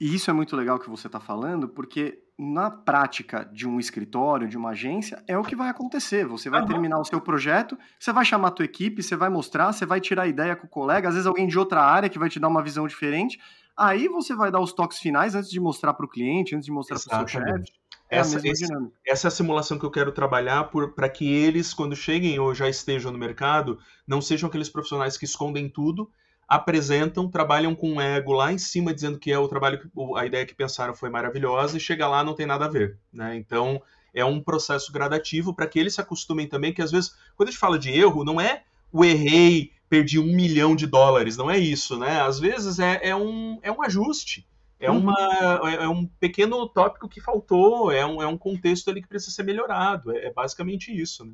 [0.01, 4.49] E isso é muito legal que você está falando, porque na prática de um escritório,
[4.49, 6.26] de uma agência, é o que vai acontecer.
[6.26, 6.66] Você vai uhum.
[6.66, 10.01] terminar o seu projeto, você vai chamar a tua equipe, você vai mostrar, você vai
[10.01, 12.49] tirar ideia com o colega, às vezes alguém de outra área que vai te dar
[12.49, 13.39] uma visão diferente.
[13.76, 16.72] Aí você vai dar os toques finais antes de mostrar para o cliente, antes de
[16.72, 17.72] mostrar para o seu chefe.
[18.11, 18.66] É essa, esse,
[19.07, 22.68] essa é a simulação que eu quero trabalhar para que eles, quando cheguem ou já
[22.68, 26.11] estejam no mercado, não sejam aqueles profissionais que escondem tudo
[26.53, 29.89] apresentam, trabalham com um ego lá em cima, dizendo que é o trabalho, que,
[30.19, 33.35] a ideia que pensaram foi maravilhosa, e chega lá não tem nada a ver, né?
[33.37, 33.81] Então
[34.13, 37.53] é um processo gradativo para que eles se acostumem também, que às vezes, quando a
[37.53, 41.59] gente fala de erro, não é o errei, perdi um milhão de dólares, não é
[41.59, 42.21] isso, né?
[42.21, 44.47] Às vezes é, é um, é um ajuste,
[44.79, 44.99] é, uhum.
[44.99, 49.09] uma, é, é um pequeno tópico que faltou, é um, é um contexto ali que
[49.09, 51.33] precisa ser melhorado, é, é basicamente isso, né?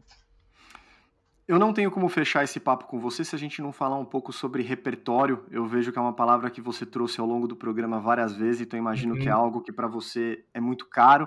[1.49, 4.05] Eu não tenho como fechar esse papo com você se a gente não falar um
[4.05, 5.47] pouco sobre repertório.
[5.51, 8.61] Eu vejo que é uma palavra que você trouxe ao longo do programa várias vezes,
[8.61, 9.21] então imagino uhum.
[9.21, 9.41] que é uhum.
[9.41, 11.27] algo que para você é muito caro.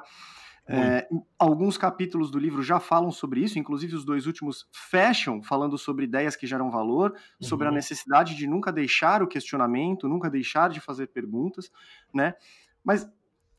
[0.67, 5.75] É, alguns capítulos do livro já falam sobre isso, inclusive os dois últimos fecham falando
[5.75, 7.47] sobre ideias que geram valor, uhum.
[7.47, 7.75] sobre a uhum.
[7.75, 11.71] necessidade de nunca deixar o questionamento, nunca deixar de fazer perguntas,
[12.13, 12.35] né?
[12.83, 13.11] Mas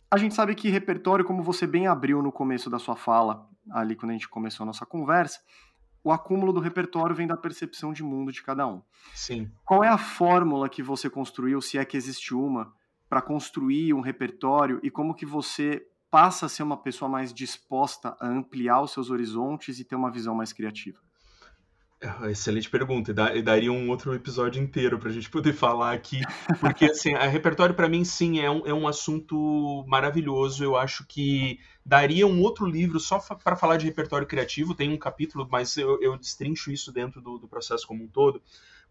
[0.08, 3.96] a gente sabe que repertório, como você bem abriu no começo da sua fala, ali
[3.96, 5.40] quando a gente começou a nossa conversa,
[6.04, 8.82] o acúmulo do repertório vem da percepção de mundo de cada um.
[9.14, 9.50] Sim.
[9.64, 12.72] Qual é a fórmula que você construiu, se é que existe uma,
[13.08, 18.16] para construir um repertório e como que você passa a ser uma pessoa mais disposta
[18.20, 20.98] a ampliar os seus horizontes e ter uma visão mais criativa?
[22.02, 23.12] É, excelente pergunta.
[23.32, 26.20] E daria um outro episódio inteiro para a gente poder falar aqui.
[26.58, 30.64] Porque, assim, a repertório para mim, sim, é um, é um assunto maravilhoso.
[30.64, 34.74] Eu acho que daria um outro livro só para falar de repertório criativo.
[34.74, 38.42] Tem um capítulo, mas eu, eu destrincho isso dentro do, do, processo como um todo.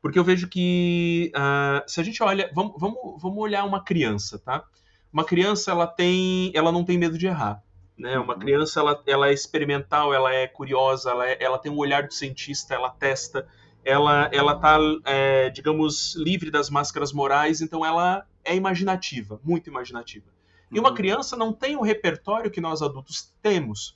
[0.01, 2.49] Porque eu vejo que, uh, se a gente olha...
[2.55, 4.63] Vamos, vamos, vamos olhar uma criança, tá?
[5.11, 6.49] Uma criança, ela tem...
[6.55, 7.61] Ela não tem medo de errar.
[8.01, 8.17] Né?
[8.17, 8.39] Uma uhum.
[8.39, 12.15] criança ela, ela é experimental, ela é curiosa, ela, é, ela tem um olhar de
[12.15, 13.47] cientista, ela testa,
[13.85, 20.25] ela ela está, é, digamos, livre das máscaras morais, então ela é imaginativa, muito imaginativa.
[20.71, 20.95] E uma uhum.
[20.95, 23.95] criança não tem o repertório que nós adultos temos.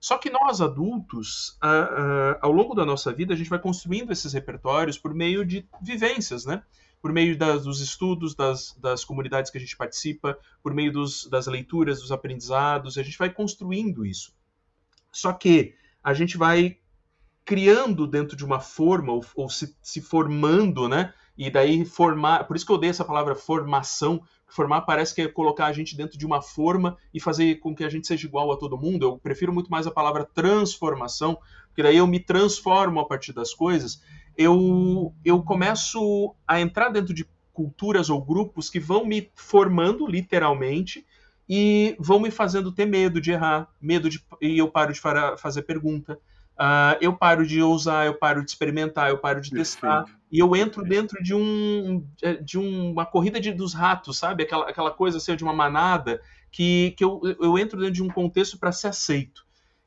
[0.00, 1.56] Só que nós adultos,
[2.40, 6.44] ao longo da nossa vida, a gente vai construindo esses repertórios por meio de vivências,
[6.44, 6.62] né?
[7.02, 11.26] Por meio das, dos estudos, das, das, comunidades que a gente participa, por meio dos,
[11.26, 14.32] das leituras, dos aprendizados, a gente vai construindo isso.
[15.10, 16.78] Só que a gente vai
[17.44, 21.12] criando dentro de uma forma, ou, ou se, se, formando, né?
[21.36, 25.28] E daí formar, por isso que eu odeio essa palavra formação, formar parece que é
[25.28, 28.52] colocar a gente dentro de uma forma e fazer com que a gente seja igual
[28.52, 29.04] a todo mundo.
[29.04, 31.36] Eu prefiro muito mais a palavra transformação,
[31.66, 34.00] porque daí eu me transformo a partir das coisas
[34.36, 41.06] eu, eu começo a entrar dentro de culturas ou grupos que vão me formando literalmente
[41.48, 45.00] e vão me fazendo ter medo de errar, medo de e eu paro de
[45.36, 46.14] fazer pergunta,
[46.58, 50.56] uh, eu paro de ousar, eu paro de experimentar, eu paro de testar e eu
[50.56, 52.06] entro dentro de um
[52.42, 54.44] de uma corrida de, dos ratos, sabe?
[54.44, 58.08] Aquela, aquela coisa assim de uma manada que, que eu, eu entro dentro de um
[58.08, 59.44] contexto para ser aceito.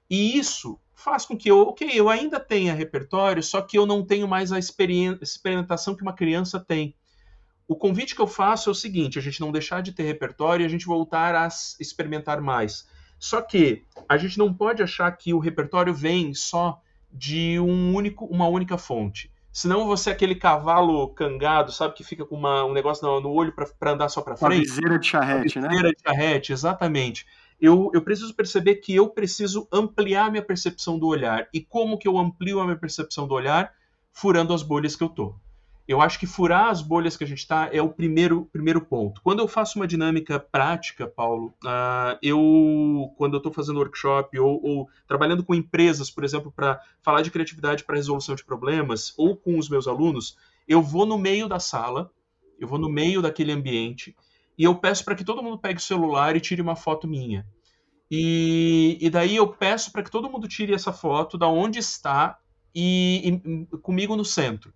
[0.09, 4.03] E isso faz com que eu, ok, eu ainda tenha repertório, só que eu não
[4.03, 6.95] tenho mais a experimentação que uma criança tem.
[7.67, 10.63] O convite que eu faço é o seguinte: a gente não deixar de ter repertório
[10.63, 11.47] e a gente voltar a
[11.79, 12.87] experimentar mais.
[13.19, 16.81] Só que a gente não pode achar que o repertório vem só
[17.11, 19.31] de um único, uma única fonte.
[19.53, 23.31] Senão você é aquele cavalo cangado, sabe, que fica com uma, um negócio no, no
[23.31, 24.53] olho para andar só para frente.
[24.53, 25.69] Uma viseira de charrete, né?
[25.69, 27.25] Viseira de charrete, exatamente
[27.59, 31.47] eu, eu preciso perceber que eu preciso ampliar minha percepção do olhar.
[31.53, 33.73] E como que eu amplio a minha percepção do olhar?
[34.11, 35.35] Furando as bolhas que eu tô.
[35.87, 39.21] Eu acho que furar as bolhas que a gente está é o primeiro, primeiro ponto.
[39.21, 44.59] Quando eu faço uma dinâmica prática, Paulo, uh, eu, quando eu estou fazendo workshop ou,
[44.63, 49.37] ou, trabalhando com empresas, por exemplo, para falar de criatividade para resolução de problemas, ou
[49.37, 50.35] com os meus alunos,
[50.67, 52.11] eu vou no meio da sala,
[52.59, 54.15] eu vou no meio daquele ambiente
[54.57, 57.45] e eu peço para que todo mundo pegue o celular e tire uma foto minha.
[58.09, 62.37] E, e daí eu peço para que todo mundo tire essa foto da onde está
[62.73, 63.41] e,
[63.73, 64.73] e, comigo no centro.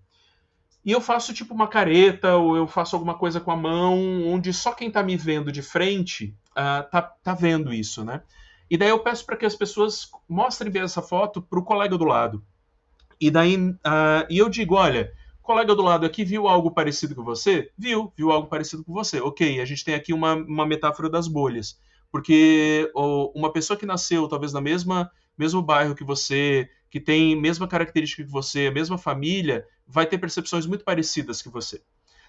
[0.84, 4.54] E eu faço tipo uma careta ou eu faço alguma coisa com a mão, onde
[4.54, 8.22] só quem está me vendo de frente uh, tá, tá vendo isso, né?
[8.70, 11.98] E daí eu peço para que as pessoas mostrem bem essa foto para o colega
[11.98, 12.44] do lado.
[13.20, 15.12] E daí uh, e eu digo, olha,
[15.50, 17.72] colega do lado aqui viu algo parecido com você?
[17.76, 19.20] Viu, viu algo parecido com você.
[19.20, 21.82] Ok, a gente tem aqui uma, uma metáfora das bolhas.
[22.12, 27.36] Porque oh, uma pessoa que nasceu talvez na mesma mesmo bairro que você, que tem
[27.36, 31.82] mesma característica que você, a mesma família, vai ter percepções muito parecidas que você.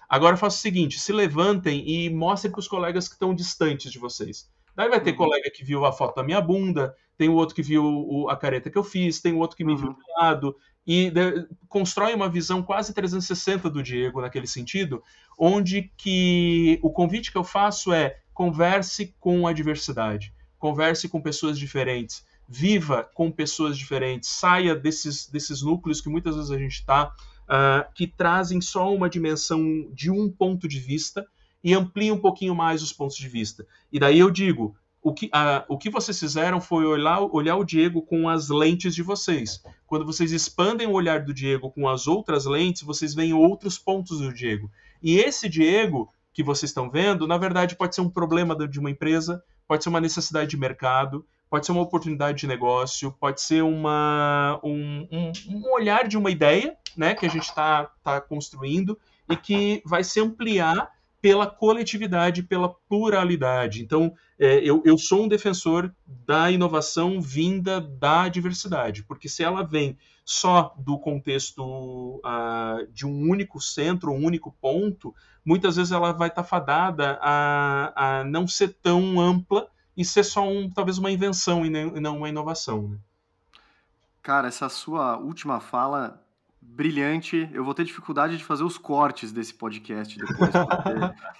[0.09, 3.99] Agora faça o seguinte: se levantem e mostrem para os colegas que estão distantes de
[3.99, 4.49] vocês.
[4.75, 5.17] Daí vai ter uhum.
[5.17, 8.35] colega que viu a foto da minha bunda, tem o outro que viu o, a
[8.35, 9.77] careta que eu fiz, tem o outro que me uhum.
[9.77, 10.55] viu do lado,
[10.85, 15.03] e de, constrói uma visão quase 360 do Diego naquele sentido,
[15.37, 21.57] onde que o convite que eu faço é converse com a diversidade, converse com pessoas
[21.57, 27.07] diferentes, viva com pessoas diferentes, saia desses, desses núcleos que muitas vezes a gente está,
[27.07, 31.25] uh, que trazem só uma dimensão de um ponto de vista
[31.63, 33.65] e amplie um pouquinho mais os pontos de vista.
[33.91, 37.63] E daí eu digo, o que, a, o que vocês fizeram foi olhar, olhar o
[37.63, 39.63] Diego com as lentes de vocês.
[39.87, 44.19] Quando vocês expandem o olhar do Diego com as outras lentes, vocês veem outros pontos
[44.19, 44.69] do Diego.
[45.01, 48.89] E esse Diego que vocês estão vendo, na verdade, pode ser um problema de uma
[48.89, 53.63] empresa, pode ser uma necessidade de mercado, pode ser uma oportunidade de negócio, pode ser
[53.63, 58.97] uma, um, um, um olhar de uma ideia né, que a gente está tá construindo
[59.29, 60.89] e que vai se ampliar
[61.21, 63.83] pela coletividade, pela pluralidade.
[63.83, 69.63] Então, é, eu, eu sou um defensor da inovação vinda da diversidade, porque se ela
[69.63, 75.13] vem só do contexto uh, de um único centro, um único ponto,
[75.45, 80.23] muitas vezes ela vai estar tá fadada a, a não ser tão ampla e ser
[80.23, 82.87] só um, talvez uma invenção e não uma inovação.
[82.87, 82.97] Né?
[84.23, 86.20] Cara, essa sua última fala
[86.61, 87.49] brilhante.
[87.51, 90.89] Eu vou ter dificuldade de fazer os cortes desse podcast depois, porque,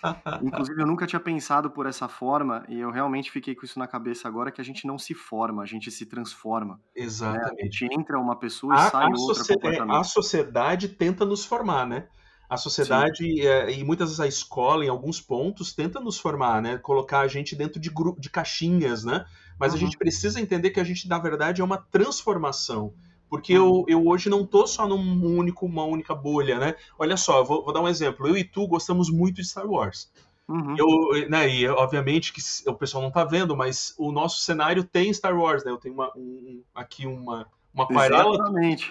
[0.43, 3.88] inclusive, eu nunca tinha pensado por essa forma e eu realmente fiquei com isso na
[3.88, 6.82] cabeça agora que a gente não se forma, a gente se transforma.
[6.95, 7.55] Exatamente.
[7.55, 7.61] Né?
[7.61, 9.95] A gente entra uma pessoa e a, sai a outra completamente.
[9.95, 12.07] A sociedade tenta nos formar, né?
[12.49, 16.78] A sociedade é, e muitas vezes a escola, em alguns pontos, tenta nos formar, né?
[16.78, 19.24] Colocar a gente dentro de, grupo, de caixinhas, né?
[19.57, 19.78] Mas uhum.
[19.78, 22.93] a gente precisa entender que a gente, na verdade, é uma transformação.
[23.32, 26.75] Porque eu, eu hoje não tô só num único, uma única bolha, né?
[26.99, 28.27] Olha só, vou, vou dar um exemplo.
[28.27, 30.11] Eu e tu gostamos muito de Star Wars.
[30.49, 30.75] Uhum.
[30.77, 35.13] Eu, né, e obviamente que o pessoal não tá vendo, mas o nosso cenário tem
[35.13, 35.71] Star Wars, né?
[35.71, 38.38] Eu tenho uma, um, aqui uma, uma aquarela,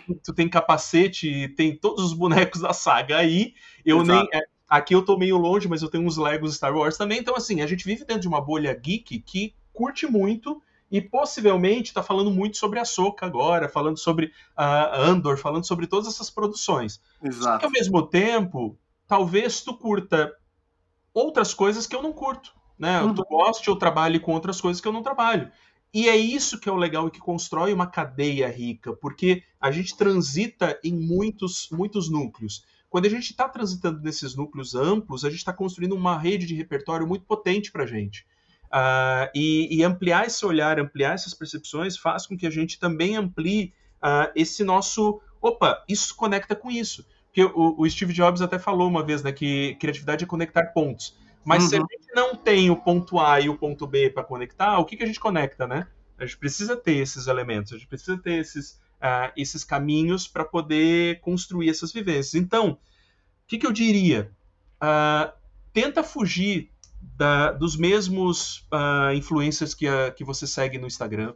[0.07, 3.53] tu, tu, tem capacete, tem todos os bonecos da saga aí.
[3.85, 4.27] Eu Exato.
[4.33, 4.41] nem.
[4.41, 7.19] É, aqui eu tô meio longe, mas eu tenho uns Legos Star Wars também.
[7.19, 11.91] Então, assim, a gente vive dentro de uma bolha geek que curte muito e possivelmente
[11.91, 16.29] está falando muito sobre a Soca agora, falando sobre a Andor, falando sobre todas essas
[16.29, 17.01] produções.
[17.23, 17.43] Exato.
[17.45, 18.77] Só que ao mesmo tempo,
[19.07, 20.35] talvez tu curta
[21.15, 23.01] outras coisas que eu não curto, né?
[23.03, 23.15] Uhum.
[23.15, 25.51] Tu goste ou trabalhe com outras coisas que eu não trabalho.
[25.93, 29.71] E é isso que é o legal e que constrói uma cadeia rica, porque a
[29.71, 32.65] gente transita em muitos, muitos núcleos.
[32.89, 36.55] Quando a gente está transitando nesses núcleos amplos, a gente está construindo uma rede de
[36.55, 38.25] repertório muito potente para a gente.
[38.73, 43.17] Uh, e, e, ampliar esse olhar, ampliar essas percepções, faz com que a gente também
[43.17, 45.21] amplie uh, esse nosso.
[45.43, 47.05] Opa, isso conecta com isso.
[47.27, 51.17] Porque o, o, Steve Jobs até falou uma vez né, que criatividade é conectar pontos.
[51.45, 51.69] Mas uhum.
[51.69, 51.87] se a uhum.
[51.91, 55.03] gente não tem o ponto A e o ponto B para conectar, o que, que
[55.03, 55.89] a gente conecta, né?
[56.17, 60.45] A gente precisa ter esses elementos, a gente precisa ter esses, uh, esses caminhos para
[60.45, 62.35] poder construir essas vivências.
[62.35, 62.79] Então, o
[63.49, 64.31] que, que eu diria?
[65.75, 66.71] tenta fugir
[67.21, 71.35] da, dos mesmos uh, influencers que, a, que você segue no Instagram.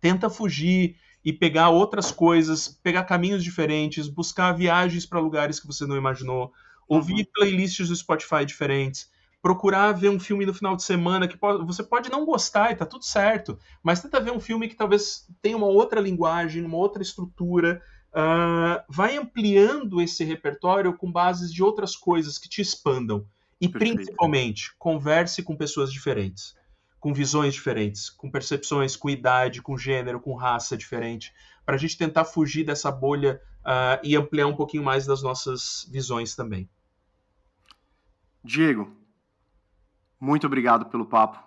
[0.00, 5.84] Tenta fugir e pegar outras coisas, pegar caminhos diferentes, buscar viagens para lugares que você
[5.84, 6.52] não imaginou,
[6.88, 7.32] ouvir uhum.
[7.34, 9.10] playlists do Spotify diferentes,
[9.42, 12.76] procurar ver um filme no final de semana que pode, você pode não gostar e
[12.76, 16.76] tá tudo certo, mas tenta ver um filme que talvez tenha uma outra linguagem, uma
[16.76, 17.82] outra estrutura.
[18.10, 23.26] Uh, vai ampliando esse repertório com bases de outras coisas que te expandam.
[23.60, 23.96] E Perfeito.
[23.96, 26.54] principalmente, converse com pessoas diferentes,
[27.00, 31.32] com visões diferentes, com percepções, com idade, com gênero, com raça diferente,
[31.64, 35.88] para a gente tentar fugir dessa bolha uh, e ampliar um pouquinho mais das nossas
[35.90, 36.68] visões também.
[38.42, 38.90] Diego,
[40.20, 41.38] muito obrigado pelo papo.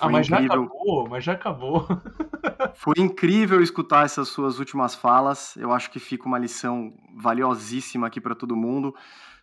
[0.00, 0.48] Ah, Foi ah, mas incrível.
[0.48, 1.86] já acabou, mas já acabou.
[2.74, 5.56] Foi incrível escutar essas suas últimas falas.
[5.56, 8.94] Eu acho que fica uma lição valiosíssima aqui para todo mundo.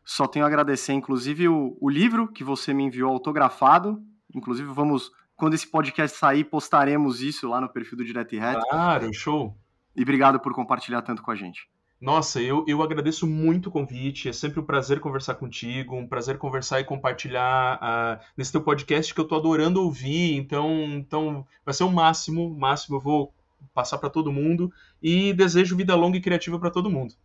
[0.06, 4.00] Só tenho a agradecer, inclusive, o, o livro que você me enviou autografado.
[4.34, 8.62] Inclusive, vamos, quando esse podcast sair, postaremos isso lá no perfil do Direto e Reto.
[8.70, 9.58] Claro, show.
[9.96, 11.68] E obrigado por compartilhar tanto com a gente.
[12.00, 14.30] Nossa, eu, eu agradeço muito o convite.
[14.30, 19.14] É sempre um prazer conversar contigo, um prazer conversar e compartilhar uh, nesse teu podcast
[19.14, 20.36] que eu tô adorando ouvir.
[20.36, 22.98] Então, então vai ser o máximo, máximo.
[22.98, 23.34] Eu vou
[23.74, 27.16] passar para todo mundo e desejo vida longa e criativa para todo mundo.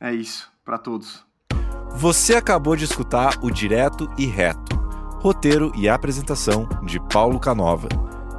[0.00, 1.27] É isso, para todos.
[2.00, 4.78] Você acabou de escutar o Direto e Reto.
[5.20, 7.88] Roteiro e apresentação de Paulo Canova.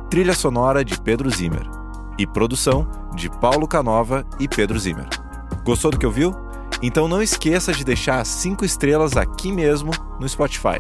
[0.10, 1.70] Trilha sonora de Pedro Zimmer.
[2.18, 5.10] E produção de Paulo Canova e Pedro Zimmer.
[5.66, 6.34] Gostou do que ouviu?
[6.82, 9.92] Então não esqueça de deixar cinco estrelas aqui mesmo
[10.22, 10.80] no Spotify.